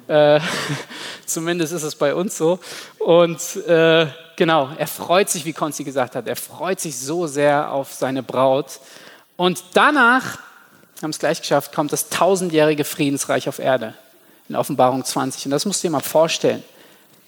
[0.09, 0.41] Äh,
[1.27, 2.59] zumindest ist es bei uns so.
[2.99, 7.71] Und äh, genau, er freut sich, wie Konzi gesagt hat, er freut sich so sehr
[7.71, 8.81] auf seine Braut.
[9.37, 10.39] Und danach,
[11.03, 13.95] haben es gleich geschafft, kommt das tausendjährige Friedensreich auf Erde
[14.49, 15.47] in Offenbarung 20.
[15.47, 16.63] Und das musst du dir mal vorstellen.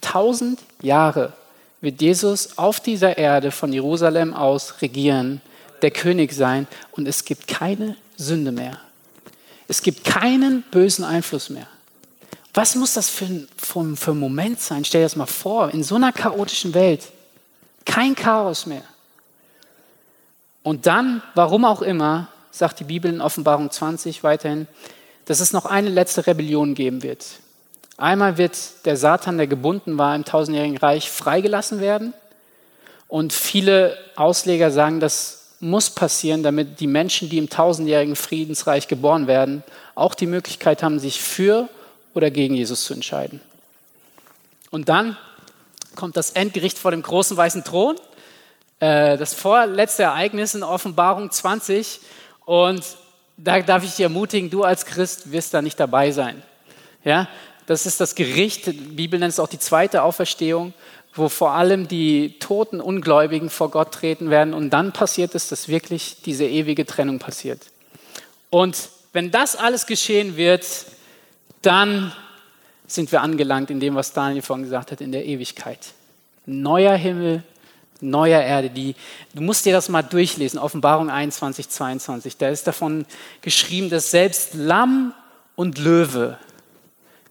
[0.01, 1.33] Tausend Jahre
[1.81, 5.41] wird Jesus auf dieser Erde von Jerusalem aus regieren,
[5.83, 8.81] der König sein und es gibt keine Sünde mehr.
[9.69, 11.67] Es gibt keinen bösen Einfluss mehr.
[12.57, 14.83] Was muss das für ein, für, für ein Moment sein?
[14.83, 17.03] Stell dir das mal vor, in so einer chaotischen Welt.
[17.85, 18.83] Kein Chaos mehr.
[20.63, 24.67] Und dann, warum auch immer, sagt die Bibel in Offenbarung 20 weiterhin,
[25.27, 27.27] dass es noch eine letzte Rebellion geben wird.
[27.99, 32.15] Einmal wird der Satan, der gebunden war im tausendjährigen Reich, freigelassen werden.
[33.07, 39.27] Und viele Ausleger sagen, das muss passieren, damit die Menschen, die im tausendjährigen Friedensreich geboren
[39.27, 39.63] werden,
[39.95, 41.69] auch die Möglichkeit haben, sich für
[42.17, 43.43] oder gegen Jesus zu entscheiden.
[44.71, 45.19] Und dann
[45.95, 47.97] kommt das Endgericht vor dem großen weißen Thron,
[48.81, 52.01] äh, das vorletzte Ereignis in Offenbarung 20.
[52.47, 52.83] Und
[53.37, 56.43] da darf ich dich ermutigen, du als Christ wirst da nicht dabei sein.
[57.05, 57.29] Ja,
[57.67, 60.73] das ist das Gericht, die Bibel nennt es auch die zweite Auferstehung,
[61.13, 65.69] wo vor allem die toten Ungläubigen vor Gott treten werden und dann passiert es, dass
[65.69, 67.61] wirklich diese ewige Trennung passiert.
[68.49, 70.65] Und wenn das alles geschehen wird,
[71.67, 72.13] dann
[72.87, 75.81] sind wir angelangt in dem, was Daniel vorhin gesagt hat, in der Ewigkeit.
[76.47, 77.43] Neuer Himmel,
[78.01, 78.71] neuer Erde.
[78.71, 78.95] Die,
[79.35, 82.37] du musst dir das mal durchlesen, Offenbarung 21, 22.
[82.37, 83.07] Da ist davon
[83.43, 85.13] geschrieben, dass selbst Lamm
[85.57, 86.39] und Löwe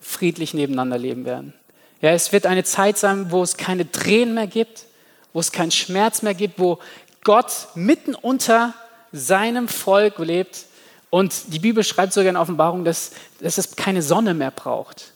[0.02, 1.54] friedlich nebeneinander leben werden.
[2.02, 4.86] Ja, es wird eine Zeit sein, wo es keine Tränen mehr gibt,
[5.34, 6.80] wo es keinen Schmerz mehr gibt, wo
[7.24, 8.74] Gott mitten unter
[9.12, 10.66] seinem Volk lebt.
[11.16, 15.14] Und die Bibel schreibt sogar in Offenbarung, dass, dass es keine Sonne mehr braucht,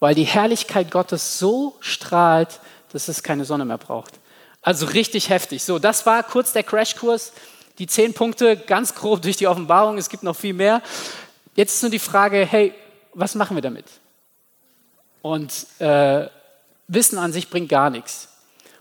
[0.00, 2.58] weil die Herrlichkeit Gottes so strahlt,
[2.92, 4.14] dass es keine Sonne mehr braucht.
[4.60, 5.62] Also richtig heftig.
[5.62, 7.32] So, das war kurz der Crashkurs.
[7.78, 9.98] Die zehn Punkte ganz grob durch die Offenbarung.
[9.98, 10.82] Es gibt noch viel mehr.
[11.54, 12.74] Jetzt ist nur die Frage, hey,
[13.14, 13.86] was machen wir damit?
[15.22, 16.26] Und äh,
[16.88, 18.30] Wissen an sich bringt gar nichts.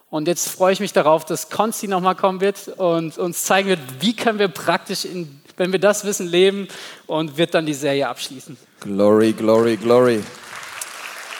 [0.10, 3.82] Und jetzt freue ich mich darauf, dass Konsti nochmal kommen wird und uns zeigen wird,
[4.00, 6.68] wie können wir praktisch, in, wenn wir das Wissen leben
[7.08, 8.58] und wird dann die Serie abschließen.
[8.82, 10.24] Glory, glory, glory.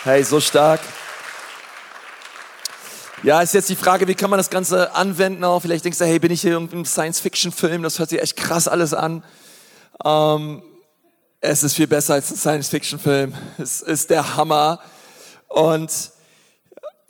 [0.04, 0.80] Hey, so stark.
[3.24, 5.62] Ja, ist jetzt die Frage, wie kann man das Ganze anwenden auch?
[5.62, 7.82] Vielleicht denkst du, hey, bin ich hier in einem Science-Fiction-Film?
[7.82, 9.24] Das hört sich echt krass alles an.
[10.04, 10.62] Ähm,
[11.42, 13.34] es ist viel besser als ein Science-Fiction-Film.
[13.58, 14.80] Es ist der Hammer.
[15.48, 15.92] Und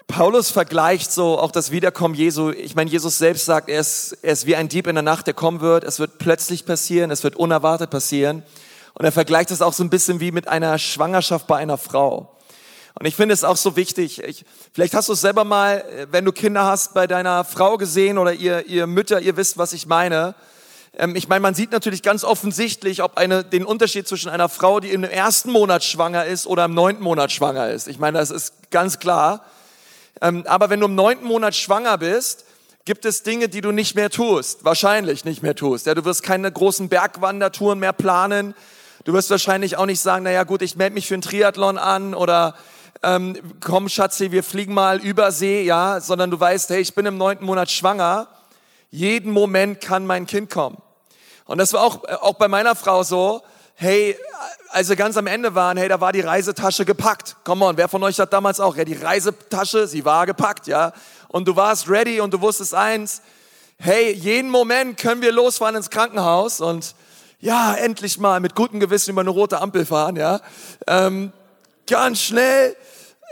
[0.07, 2.51] Paulus vergleicht so auch das Wiederkommen Jesu.
[2.51, 5.27] Ich meine, Jesus selbst sagt, er ist, er ist wie ein Dieb in der Nacht,
[5.27, 5.83] der kommen wird.
[5.83, 8.43] Es wird plötzlich passieren, es wird unerwartet passieren.
[8.93, 12.31] Und er vergleicht es auch so ein bisschen wie mit einer Schwangerschaft bei einer Frau.
[12.97, 14.23] Und ich finde es auch so wichtig.
[14.23, 18.17] Ich, vielleicht hast du es selber mal, wenn du Kinder hast, bei deiner Frau gesehen
[18.17, 20.35] oder ihr, ihr Mütter, ihr wisst, was ich meine.
[20.97, 24.79] Ähm, ich meine, man sieht natürlich ganz offensichtlich, ob eine, den Unterschied zwischen einer Frau,
[24.79, 27.89] die im ersten Monat schwanger ist oder im neunten Monat schwanger ist.
[27.89, 29.43] Ich meine, das ist ganz klar.
[30.21, 32.45] Ähm, aber wenn du im neunten Monat schwanger bist,
[32.85, 35.87] gibt es Dinge, die du nicht mehr tust, wahrscheinlich nicht mehr tust.
[35.87, 38.53] Ja, du wirst keine großen Bergwandertouren mehr planen.
[39.03, 42.13] Du wirst wahrscheinlich auch nicht sagen, naja gut, ich melde mich für einen Triathlon an
[42.13, 42.55] oder
[43.03, 47.05] ähm, komm Schatzi, wir fliegen mal über See, ja, sondern du weißt, hey, ich bin
[47.05, 48.27] im neunten Monat schwanger.
[48.89, 50.77] Jeden Moment kann mein Kind kommen.
[51.45, 53.41] Und das war auch, äh, auch bei meiner Frau so,
[53.75, 54.17] hey,
[54.69, 57.35] als wir ganz am Ende waren, hey, da war die Reisetasche gepackt.
[57.43, 58.75] Come on, wer von euch hat damals auch?
[58.75, 60.93] Ja, die Reisetasche, sie war gepackt, ja.
[61.27, 63.21] Und du warst ready und du wusstest eins,
[63.77, 66.95] hey, jeden Moment können wir losfahren ins Krankenhaus und
[67.39, 70.39] ja, endlich mal mit gutem Gewissen über eine rote Ampel fahren, ja.
[70.87, 71.31] Ähm,
[71.87, 72.75] ganz schnell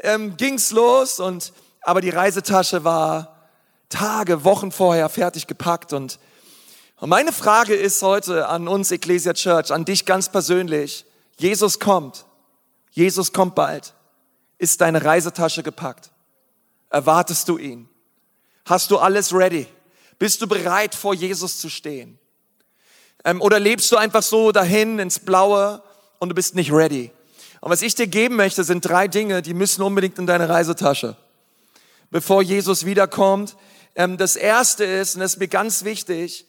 [0.02, 3.48] ähm, ging's los und aber die Reisetasche war
[3.90, 6.20] Tage, Wochen vorher fertig gepackt und
[7.04, 11.06] und meine Frage ist heute an uns Ecclesia Church, an dich ganz persönlich.
[11.36, 12.26] Jesus kommt.
[12.92, 13.94] Jesus kommt bald.
[14.58, 16.12] Ist deine Reisetasche gepackt?
[16.90, 17.90] Erwartest du ihn?
[18.64, 19.68] Hast du alles ready?
[20.18, 22.18] Bist du bereit, vor Jesus zu stehen?
[23.26, 25.84] Ähm, oder lebst du einfach so dahin ins Blaue
[26.20, 27.12] und du bist nicht ready?
[27.60, 31.18] Und was ich dir geben möchte, sind drei Dinge, die müssen unbedingt in deine Reisetasche,
[32.12, 33.58] bevor Jesus wiederkommt.
[33.94, 36.46] Ähm, das erste ist, und das ist mir ganz wichtig,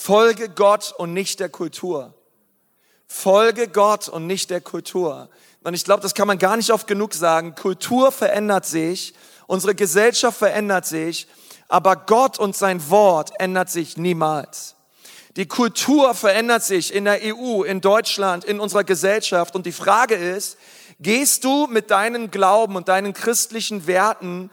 [0.00, 2.14] Folge Gott und nicht der Kultur.
[3.08, 5.28] Folge Gott und nicht der Kultur.
[5.64, 7.56] Und ich glaube, das kann man gar nicht oft genug sagen.
[7.56, 9.12] Kultur verändert sich,
[9.48, 11.26] unsere Gesellschaft verändert sich,
[11.66, 14.76] aber Gott und sein Wort ändert sich niemals.
[15.34, 19.56] Die Kultur verändert sich in der EU, in Deutschland, in unserer Gesellschaft.
[19.56, 20.58] Und die Frage ist,
[21.00, 24.50] gehst du mit deinem Glauben und deinen christlichen Werten,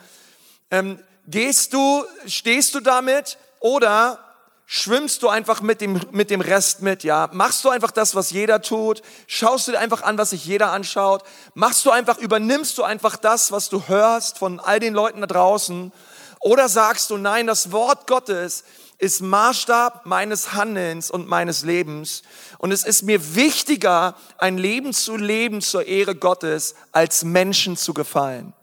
[0.72, 4.25] ähm, gehst du, stehst du damit oder
[4.66, 7.30] schwimmst du einfach mit dem, mit dem Rest mit, ja?
[7.32, 9.02] Machst du einfach das, was jeder tut?
[9.28, 11.24] Schaust du dir einfach an, was sich jeder anschaut?
[11.54, 15.28] Machst du einfach, übernimmst du einfach das, was du hörst von all den Leuten da
[15.28, 15.92] draußen?
[16.40, 18.64] Oder sagst du, nein, das Wort Gottes
[18.98, 22.24] ist Maßstab meines Handelns und meines Lebens.
[22.58, 27.94] Und es ist mir wichtiger, ein Leben zu leben zur Ehre Gottes, als Menschen zu
[27.94, 28.54] gefallen.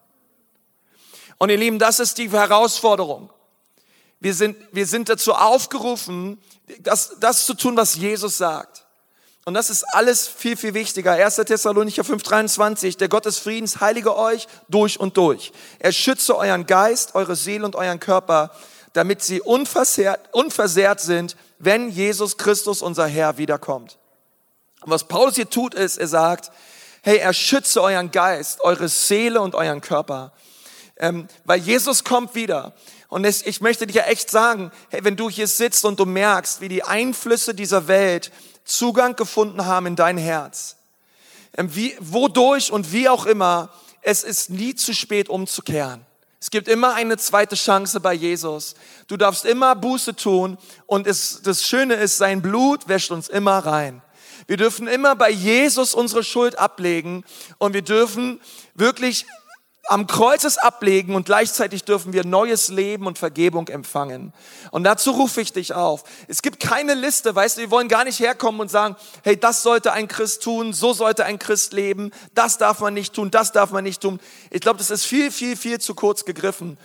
[1.38, 3.30] Und ihr Lieben, das ist die Herausforderung.
[4.22, 6.40] Wir sind, wir sind dazu aufgerufen,
[6.78, 8.86] das, das zu tun, was Jesus sagt.
[9.44, 11.14] Und das ist alles viel, viel wichtiger.
[11.14, 11.34] 1.
[11.34, 15.50] Thessalonicher 5,23, der Gott des Friedens heilige euch durch und durch.
[15.80, 18.52] Er schütze euren Geist, eure Seele und euren Körper,
[18.92, 23.98] damit sie unversehrt, unversehrt sind, wenn Jesus Christus, unser Herr, wiederkommt.
[24.82, 26.52] Und was Paulus hier tut, ist, er sagt,
[27.02, 30.32] hey, er schütze euren Geist, eure Seele und euren Körper.
[30.96, 32.72] Ähm, weil Jesus kommt wieder.
[33.12, 36.62] Und es, ich möchte dir echt sagen, hey, wenn du hier sitzt und du merkst,
[36.62, 38.32] wie die Einflüsse dieser Welt
[38.64, 40.76] Zugang gefunden haben in dein Herz,
[41.58, 43.68] ähm, wie, wodurch und wie auch immer,
[44.00, 46.06] es ist nie zu spät umzukehren.
[46.40, 48.76] Es gibt immer eine zweite Chance bei Jesus.
[49.08, 50.56] Du darfst immer Buße tun
[50.86, 54.00] und es, das Schöne ist, sein Blut wäscht uns immer rein.
[54.46, 57.24] Wir dürfen immer bei Jesus unsere Schuld ablegen
[57.58, 58.40] und wir dürfen
[58.74, 59.26] wirklich
[59.88, 64.32] am Kreuzes ablegen und gleichzeitig dürfen wir neues Leben und Vergebung empfangen.
[64.70, 66.04] Und dazu rufe ich dich auf.
[66.28, 69.62] Es gibt keine Liste, weißt du, wir wollen gar nicht herkommen und sagen, hey, das
[69.62, 73.52] sollte ein Christ tun, so sollte ein Christ leben, das darf man nicht tun, das
[73.52, 74.20] darf man nicht tun.
[74.50, 76.78] Ich glaube, das ist viel, viel, viel zu kurz gegriffen.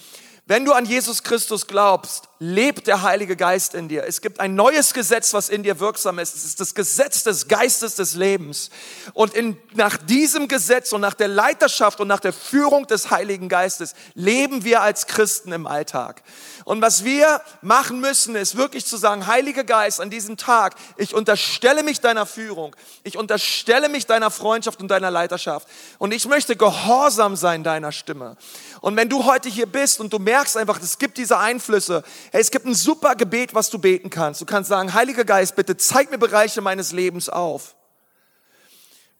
[0.49, 4.05] Wenn du an Jesus Christus glaubst, lebt der Heilige Geist in dir.
[4.05, 6.37] Es gibt ein neues Gesetz, was in dir wirksam ist.
[6.37, 8.69] Es ist das Gesetz des Geistes des Lebens.
[9.13, 13.49] Und in, nach diesem Gesetz und nach der Leiterschaft und nach der Führung des Heiligen
[13.49, 16.23] Geistes leben wir als Christen im Alltag.
[16.67, 21.15] Und was wir machen müssen, ist wirklich zu sagen, Heiliger Geist, an diesem Tag, ich
[21.15, 25.65] unterstelle mich deiner Führung, ich unterstelle mich deiner Freundschaft und deiner Leiterschaft.
[25.97, 28.35] Und ich möchte gehorsam sein deiner Stimme.
[28.81, 32.03] Und wenn du heute hier bist und du merkst einfach, es gibt diese Einflüsse,
[32.33, 34.41] hey, es gibt ein super Gebet, was du beten kannst.
[34.41, 37.77] Du kannst sagen, Heiliger Geist, bitte zeig mir Bereiche meines Lebens auf,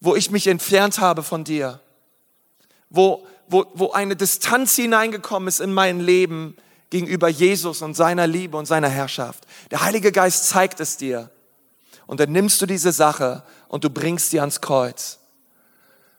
[0.01, 1.79] wo ich mich entfernt habe von dir,
[2.89, 6.57] wo, wo, wo eine Distanz hineingekommen ist in mein Leben,
[6.89, 9.45] gegenüber Jesus und seiner Liebe und seiner Herrschaft.
[9.71, 11.29] Der Heilige Geist zeigt es dir.
[12.05, 15.19] Und dann nimmst du diese Sache und du bringst sie ans Kreuz.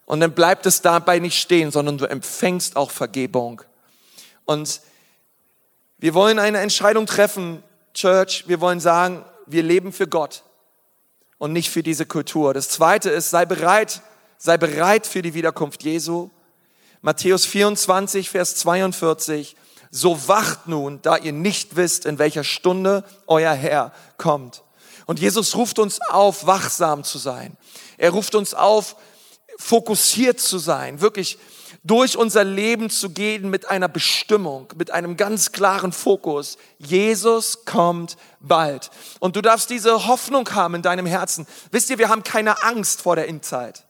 [0.05, 3.63] Und dann bleibt es dabei nicht stehen, sondern du empfängst auch Vergebung.
[4.45, 4.81] Und
[5.99, 7.63] wir wollen eine Entscheidung treffen,
[7.95, 8.45] Church.
[8.47, 10.45] Wir wollen sagen, wir leben für Gott
[11.39, 12.55] und nicht für diese Kultur.
[12.55, 14.03] Das zweite ist, sei bereit,
[14.37, 16.31] sei bereit für die Wiederkunft Jesu.
[17.01, 19.57] Matthäus 24, Vers 42
[19.91, 24.63] so wacht nun, da ihr nicht wisst, in welcher Stunde euer Herr kommt.
[25.07, 27.57] Und Jesus ruft uns auf, wachsam zu sein.
[27.97, 28.97] Er ruft uns auf,
[29.59, 31.39] fokussiert zu sein, wirklich
[31.83, 36.59] durch unser Leben zu gehen mit einer Bestimmung, mit einem ganz klaren Fokus.
[36.79, 38.91] Jesus kommt bald.
[39.21, 41.47] Und du darfst diese Hoffnung haben in deinem Herzen.
[41.71, 43.88] Wisst ihr, wir haben keine Angst vor der Endzeit.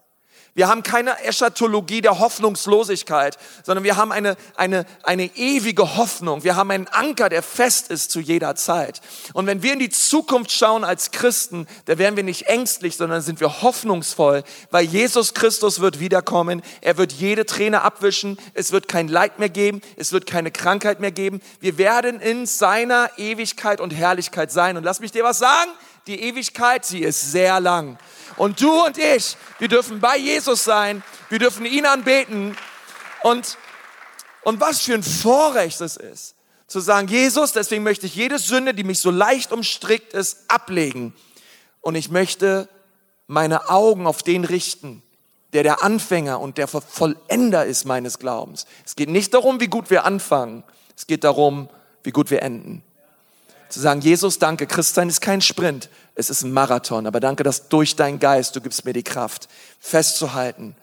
[0.55, 6.43] Wir haben keine Eschatologie der Hoffnungslosigkeit, sondern wir haben eine, eine, eine ewige Hoffnung.
[6.43, 8.99] Wir haben einen Anker, der fest ist zu jeder Zeit.
[9.33, 13.21] Und wenn wir in die Zukunft schauen als Christen, da werden wir nicht ängstlich, sondern
[13.21, 16.63] sind wir hoffnungsvoll, weil Jesus Christus wird wiederkommen.
[16.81, 18.37] Er wird jede Träne abwischen.
[18.53, 19.81] Es wird kein Leid mehr geben.
[19.97, 21.41] Es wird keine Krankheit mehr geben.
[21.59, 24.77] Wir werden in seiner Ewigkeit und Herrlichkeit sein.
[24.77, 25.69] Und lass mich dir was sagen.
[26.07, 27.99] Die Ewigkeit, sie ist sehr lang.
[28.39, 32.57] Und du und ich, wir dürfen bei Jesus sein, wir dürfen ihn anbeten.
[33.21, 33.57] Und,
[34.43, 36.35] und was für ein Vorrecht es ist,
[36.65, 41.13] zu sagen, Jesus, deswegen möchte ich jede Sünde, die mich so leicht umstrickt ist, ablegen.
[41.81, 42.69] Und ich möchte
[43.27, 45.03] meine Augen auf den richten,
[45.51, 48.67] der der Anfänger und der Vollender ist meines Glaubens.
[48.85, 50.63] Es geht nicht darum, wie gut wir anfangen,
[50.95, 51.67] es geht darum,
[52.03, 52.83] wie gut wir enden.
[53.69, 57.69] Zu sagen, Jesus, danke, Christsein ist kein Sprint, es ist ein Marathon, aber danke, dass
[57.69, 59.47] durch deinen Geist, du gibst mir die Kraft,
[59.79, 60.75] festzuhalten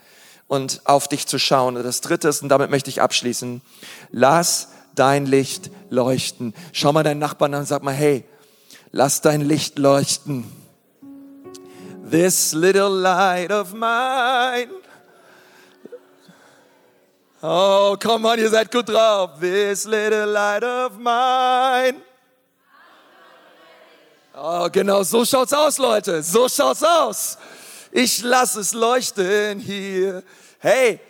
[0.47, 1.77] und auf dich zu schauen.
[1.77, 3.61] Und das dritte ist, und damit möchte ich abschließen,
[4.11, 6.55] lass dein Licht leuchten.
[6.73, 8.25] Schau mal deinen Nachbarn an und sag mal, hey,
[8.93, 10.45] lass dein Licht leuchten.
[12.09, 14.71] This little light of mine.
[17.43, 19.41] Oh, come on, ihr seid gut drauf.
[19.41, 22.01] This little light of mine.
[24.39, 26.23] Oh, genau, so schaut's aus, Leute.
[26.23, 27.39] So schaut's aus.
[27.91, 30.23] Ich lass es leuchten hier.
[30.59, 31.01] Hey,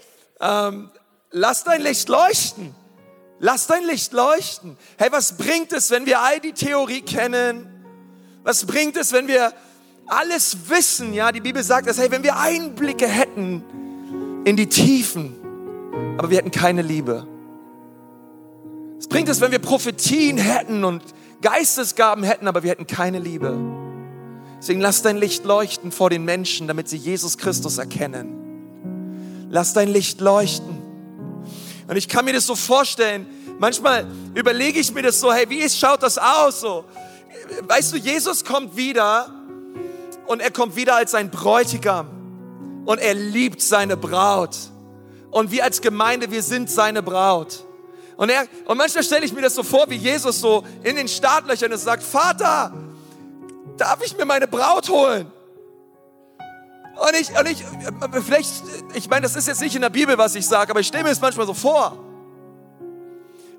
[0.41, 0.91] ähm,
[1.33, 2.72] lass dein Licht leuchten.
[3.41, 4.77] Lass dein Licht leuchten.
[4.97, 7.66] Hey, was bringt es, wenn wir all die Theorie kennen?
[8.45, 9.53] Was bringt es, wenn wir
[10.07, 11.12] alles wissen?
[11.12, 11.99] Ja, die Bibel sagt das.
[11.99, 15.35] Hey, wenn wir Einblicke hätten in die Tiefen,
[16.16, 17.27] aber wir hätten keine Liebe.
[18.99, 21.03] Was bringt es, wenn wir Prophetien hätten und
[21.43, 23.59] Geistesgaben hätten, aber wir hätten keine Liebe.
[24.59, 29.49] Deswegen lass dein Licht leuchten vor den Menschen, damit sie Jesus Christus erkennen.
[29.51, 30.78] Lass dein Licht leuchten.
[31.89, 33.26] Und ich kann mir das so vorstellen,
[33.59, 36.61] manchmal überlege ich mir das so, hey, wie schaut das aus?
[36.61, 36.84] So,
[37.68, 39.30] weißt du, Jesus kommt wieder
[40.26, 42.09] und er kommt wieder als ein Bräutigam
[42.87, 44.57] und er liebt seine Braut.
[45.30, 47.65] Und wir als Gemeinde, wir sind seine Braut.
[48.16, 51.06] Und, er, und manchmal stelle ich mir das so vor, wie Jesus so in den
[51.06, 52.72] Startlöchern ist, sagt, Vater,
[53.76, 55.30] darf ich mir meine Braut holen?
[56.96, 57.62] Und ich, und ich,
[58.24, 58.50] vielleicht,
[58.94, 61.04] ich meine, das ist jetzt nicht in der Bibel, was ich sage, aber ich stelle
[61.04, 61.98] mir das manchmal so vor.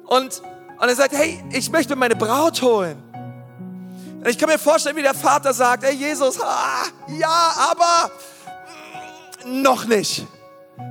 [0.07, 0.41] Und,
[0.79, 3.03] und er sagt, hey, ich möchte meine Braut holen.
[4.17, 8.11] Und ich kann mir vorstellen, wie der Vater sagt, hey Jesus, ah, ja, aber
[9.45, 10.25] noch nicht.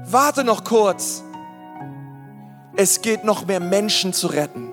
[0.05, 1.25] Warte noch kurz
[2.77, 4.71] es geht noch mehr Menschen zu retten.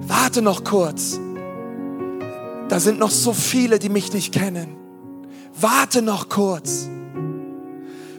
[0.00, 1.18] Warte noch kurz.
[2.68, 4.76] Da sind noch so viele, die mich nicht kennen.
[5.58, 6.88] Warte noch kurz.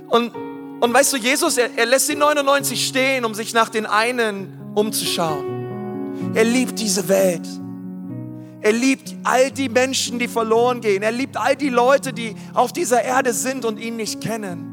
[0.08, 0.32] Und,
[0.80, 4.54] und weißt du, Jesus, er, er lässt die 99 stehen, um sich nach den einen
[4.76, 6.32] umzuschauen.
[6.36, 7.48] Er liebt diese Welt.
[8.62, 11.04] Er liebt all die Menschen, die verloren gehen.
[11.04, 14.73] Er liebt all die Leute, die auf dieser Erde sind und ihn nicht kennen.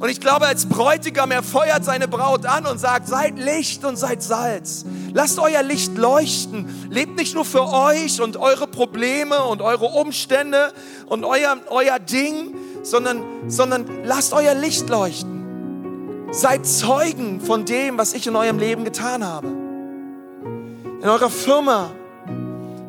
[0.00, 3.96] Und ich glaube, als Bräutigam, er feuert seine Braut an und sagt, seid Licht und
[3.96, 4.86] seid Salz.
[5.12, 6.88] Lasst euer Licht leuchten.
[6.88, 10.72] Lebt nicht nur für euch und eure Probleme und eure Umstände
[11.04, 16.28] und euer, euer Ding, sondern, sondern lasst euer Licht leuchten.
[16.30, 19.48] Seid Zeugen von dem, was ich in eurem Leben getan habe.
[19.48, 21.90] In eurer Firma,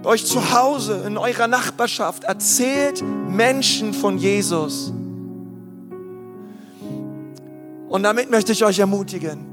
[0.02, 2.24] bei euch zu Hause, in eurer Nachbarschaft.
[2.24, 4.94] Erzählt Menschen von Jesus.
[7.92, 9.46] Und damit möchte ich euch ermutigen.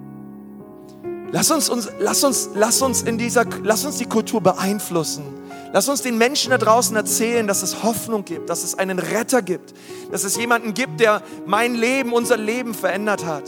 [1.33, 5.25] Lass uns, uns, lass uns, lass uns in dieser, lass uns die Kultur beeinflussen.
[5.73, 9.43] Lass uns den Menschen da draußen erzählen, dass es Hoffnung gibt, dass es einen Retter
[9.43, 9.75] gibt,
[10.13, 13.43] dass es jemanden gibt, der mein Leben, unser Leben verändert hat.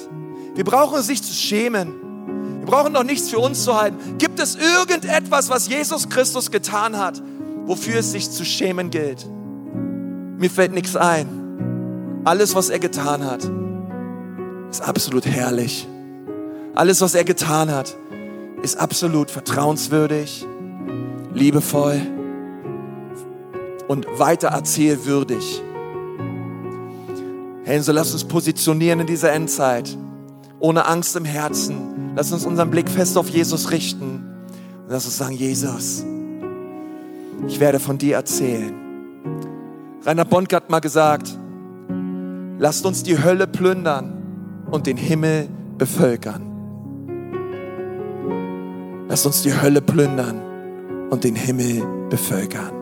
[0.57, 2.59] Wir brauchen uns nicht zu schämen.
[2.59, 4.19] Wir brauchen doch nichts für uns zu halten.
[4.19, 7.23] Gibt es irgendetwas, was Jesus Christus getan hat,
[7.65, 9.25] wofür es sich zu schämen gilt?
[10.37, 12.23] Mir fällt nichts ein.
[12.25, 13.49] Alles, was er getan hat,
[14.71, 15.87] ist absolut herrlich.
[16.75, 17.97] Alles, was er getan hat,
[18.63, 20.47] ist absolut vertrauenswürdig,
[21.35, 22.01] liebevoll
[23.89, 25.63] und weiter erzählwürdig.
[27.65, 29.97] Hey, so lass uns positionieren in dieser Endzeit,
[30.59, 32.13] ohne Angst im Herzen.
[32.17, 34.25] Lass uns unseren Blick fest auf Jesus richten
[34.85, 36.05] und lass uns sagen, Jesus,
[37.49, 38.75] ich werde von dir erzählen.
[40.05, 41.37] Rainer Bonk hat mal gesagt,
[42.59, 44.20] lasst uns die Hölle plündern
[44.71, 45.49] und den Himmel
[45.79, 46.47] bevölkern.
[49.09, 50.41] Lass uns die Hölle plündern
[51.11, 52.73] und den Himmel bevölkern.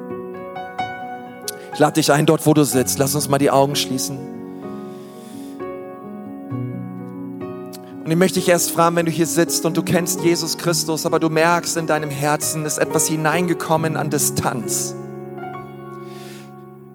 [1.73, 2.99] Ich lade dich ein, dort wo du sitzt.
[2.99, 4.19] Lass uns mal die Augen schließen.
[8.05, 11.07] Und ich möchte dich erst fragen, wenn du hier sitzt und du kennst Jesus Christus,
[11.07, 14.95] aber du merkst, in deinem Herzen ist etwas hineingekommen an Distanz.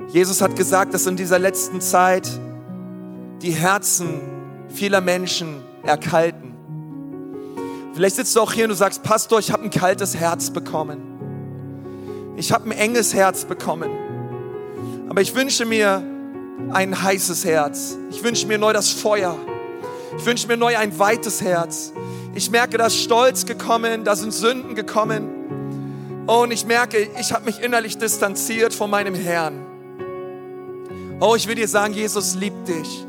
[0.09, 2.27] Jesus hat gesagt, dass in dieser letzten Zeit
[3.41, 4.32] die Herzen
[4.73, 6.53] vieler Menschen erkalten.
[7.93, 12.33] Vielleicht sitzt du auch hier und du sagst, Pastor, ich habe ein kaltes Herz bekommen.
[12.37, 13.91] Ich habe ein enges Herz bekommen.
[15.09, 16.03] Aber ich wünsche mir
[16.71, 17.97] ein heißes Herz.
[18.09, 19.37] Ich wünsche mir neu das Feuer.
[20.17, 21.93] Ich wünsche mir neu ein weites Herz.
[22.33, 26.25] Ich merke, da ist Stolz gekommen, da sind Sünden gekommen.
[26.25, 29.65] Und ich merke, ich habe mich innerlich distanziert von meinem Herrn.
[31.19, 33.05] Oh, ich will dir sagen, Jesus liebt dich.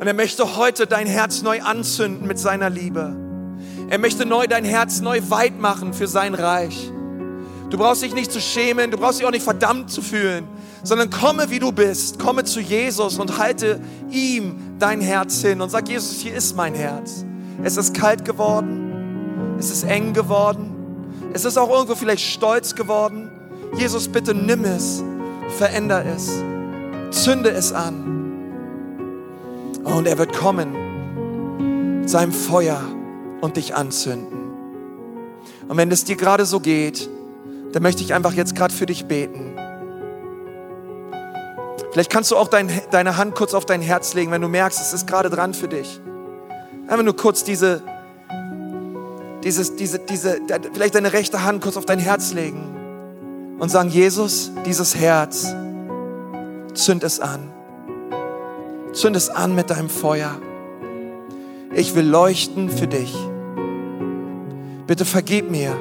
[0.00, 3.14] Und er möchte heute dein Herz neu anzünden mit seiner Liebe.
[3.90, 6.90] Er möchte neu dein Herz neu weit machen für sein Reich.
[7.68, 10.48] Du brauchst dich nicht zu schämen, du brauchst dich auch nicht verdammt zu fühlen,
[10.82, 13.78] sondern komme wie du bist, komme zu Jesus und halte
[14.10, 17.26] ihm dein Herz hin und sag, Jesus, hier ist mein Herz.
[17.62, 20.70] Es ist kalt geworden, es ist eng geworden,
[21.34, 23.30] es ist auch irgendwo vielleicht stolz geworden.
[23.76, 25.02] Jesus, bitte nimm es,
[25.58, 26.30] veränder es,
[27.10, 28.19] zünde es an.
[29.84, 32.80] Und er wird kommen mit seinem Feuer
[33.40, 34.38] und dich anzünden.
[35.68, 37.08] Und wenn es dir gerade so geht,
[37.72, 39.56] dann möchte ich einfach jetzt gerade für dich beten.
[41.92, 44.80] Vielleicht kannst du auch dein, deine Hand kurz auf dein Herz legen, wenn du merkst,
[44.80, 46.00] es ist gerade dran für dich.
[46.86, 47.82] Einfach nur kurz diese,
[49.42, 50.38] dieses, diese, diese,
[50.72, 55.54] vielleicht deine rechte Hand kurz auf dein Herz legen und sagen, Jesus, dieses Herz,
[56.74, 57.49] zünd es an.
[58.92, 60.36] Zünd es an mit deinem Feuer.
[61.72, 63.14] Ich will leuchten für dich.
[64.86, 65.76] Bitte vergib mir,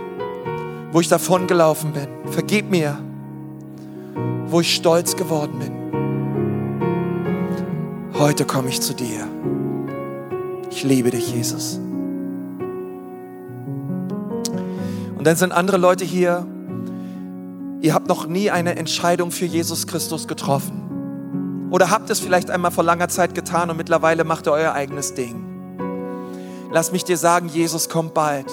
[0.92, 2.08] wo ich davon gelaufen bin.
[2.32, 3.00] Vergib mir,
[4.48, 5.80] wo ich stolz geworden bin.
[8.20, 9.28] Heute komme ich zu dir.
[10.70, 11.80] Ich liebe dich, Jesus.
[15.18, 16.46] Und dann sind andere Leute hier,
[17.82, 20.89] ihr habt noch nie eine Entscheidung für Jesus Christus getroffen.
[21.70, 25.14] Oder habt es vielleicht einmal vor langer Zeit getan und mittlerweile macht ihr euer eigenes
[25.14, 25.46] Ding.
[26.72, 28.52] Lass mich dir sagen, Jesus kommt bald.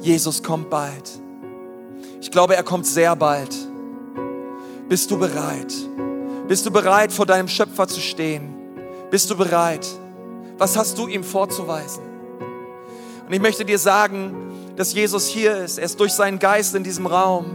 [0.00, 1.10] Jesus kommt bald.
[2.20, 3.54] Ich glaube, er kommt sehr bald.
[4.88, 5.72] Bist du bereit?
[6.46, 8.54] Bist du bereit, vor deinem Schöpfer zu stehen?
[9.10, 9.86] Bist du bereit?
[10.58, 12.02] Was hast du ihm vorzuweisen?
[13.26, 14.34] Und ich möchte dir sagen,
[14.76, 15.78] dass Jesus hier ist.
[15.78, 17.46] Er ist durch seinen Geist in diesem Raum.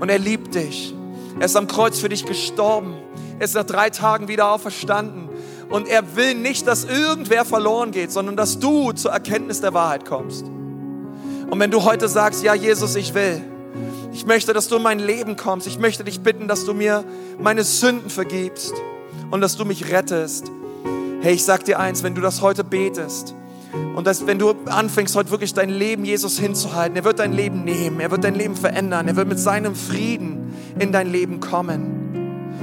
[0.00, 0.94] Und er liebt dich.
[1.38, 2.94] Er ist am Kreuz für dich gestorben.
[3.38, 5.28] Er ist nach drei Tagen wieder auferstanden.
[5.68, 10.04] Und er will nicht, dass irgendwer verloren geht, sondern dass du zur Erkenntnis der Wahrheit
[10.04, 10.44] kommst.
[10.44, 13.42] Und wenn du heute sagst, ja Jesus, ich will,
[14.12, 15.66] ich möchte, dass du in mein Leben kommst.
[15.66, 17.04] Ich möchte dich bitten, dass du mir
[17.40, 18.72] meine Sünden vergibst
[19.30, 20.50] und dass du mich rettest.
[21.20, 23.34] Hey, ich sag dir eins, wenn du das heute betest
[23.96, 27.64] und dass, wenn du anfängst, heute wirklich dein Leben Jesus hinzuhalten, er wird dein Leben
[27.64, 32.03] nehmen, er wird dein Leben verändern, er wird mit seinem Frieden in dein Leben kommen.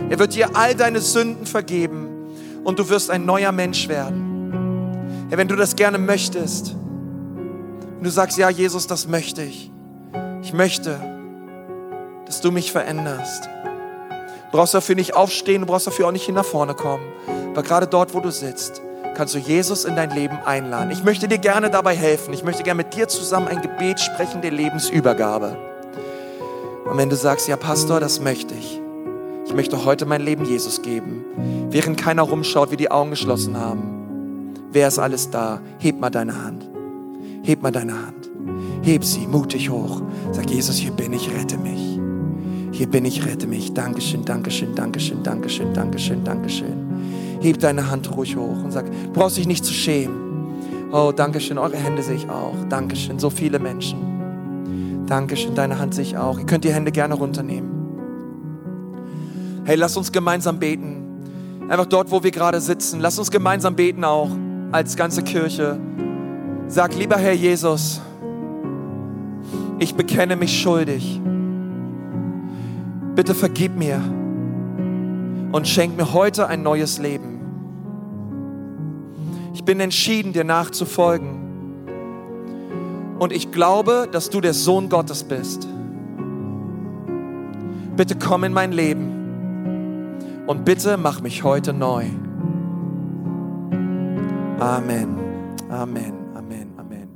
[0.10, 2.08] Er wird dir all deine Sünden vergeben
[2.64, 5.28] und du wirst ein neuer Mensch werden.
[5.30, 9.72] Ja, wenn du das gerne möchtest und du sagst, ja, Jesus, das möchte ich.
[10.44, 11.00] Ich möchte,
[12.26, 13.46] dass du mich veränderst.
[14.52, 17.06] Du brauchst dafür nicht aufstehen, du brauchst dafür auch nicht hin nach vorne kommen.
[17.52, 18.82] Aber gerade dort, wo du sitzt,
[19.16, 20.92] kannst du Jesus in dein Leben einladen.
[20.92, 22.34] Ich möchte dir gerne dabei helfen.
[22.34, 25.56] Ich möchte gerne mit dir zusammen ein Gebet sprechen der Lebensübergabe.
[26.86, 28.81] Und wenn du sagst, ja Pastor, das möchte ich.
[29.52, 31.26] Ich möchte heute mein Leben Jesus geben.
[31.72, 34.54] Während keiner rumschaut, wie die Augen geschlossen haben.
[34.72, 35.60] Wer ist alles da?
[35.78, 36.70] Heb mal deine Hand.
[37.43, 38.30] Heb mal deine Hand.
[38.82, 40.04] Heb sie mutig hoch.
[40.32, 41.99] Sag Jesus, hier bin ich, rette mich.
[42.72, 43.74] Hier bin ich, rette mich.
[43.74, 47.38] Dankeschön, Dankeschön, Dankeschön, Dankeschön, Dankeschön, Dankeschön.
[47.41, 50.93] Heb deine Hand ruhig hoch und sag, brauchst dich nicht zu schämen.
[50.93, 52.56] Oh, Dankeschön, eure Hände sehe ich auch.
[52.70, 55.04] Dankeschön, so viele Menschen.
[55.08, 56.39] Dankeschön, deine Hand sehe ich auch.
[56.39, 57.70] Ihr könnt die Hände gerne runternehmen.
[59.64, 61.68] Hey, lass uns gemeinsam beten.
[61.70, 62.99] Einfach dort, wo wir gerade sitzen.
[62.99, 64.30] Lass uns gemeinsam beten auch
[64.72, 65.80] als ganze Kirche.
[66.68, 68.01] Sag, lieber Herr Jesus,
[69.80, 71.22] ich bekenne mich schuldig
[73.16, 74.01] bitte vergib mir
[75.51, 77.39] und schenk mir heute ein neues Leben.
[79.53, 81.39] Ich bin entschieden, dir nachzufolgen.
[83.20, 85.68] Und ich glaube, dass du der Sohn Gottes bist.
[87.95, 89.20] Bitte komm in mein Leben
[90.48, 92.06] und bitte mach mich heute neu.
[94.60, 95.18] Amen.
[95.70, 97.10] Amen, Amen, Amen.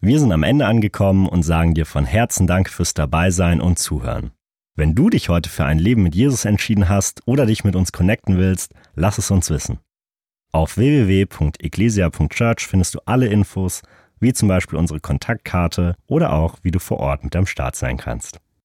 [0.00, 4.32] Wir sind am Ende angekommen und sagen dir von Herzen Dank fürs Dabeisein und Zuhören.
[4.76, 7.92] Wenn du dich heute für ein Leben mit Jesus entschieden hast oder dich mit uns
[7.92, 9.78] connecten willst, lass es uns wissen.
[10.52, 13.82] Auf www.ecclesia.church findest du alle Infos,
[14.20, 17.96] wie zum Beispiel unsere Kontaktkarte oder auch, wie du vor Ort mit am Start sein
[17.96, 18.40] kannst.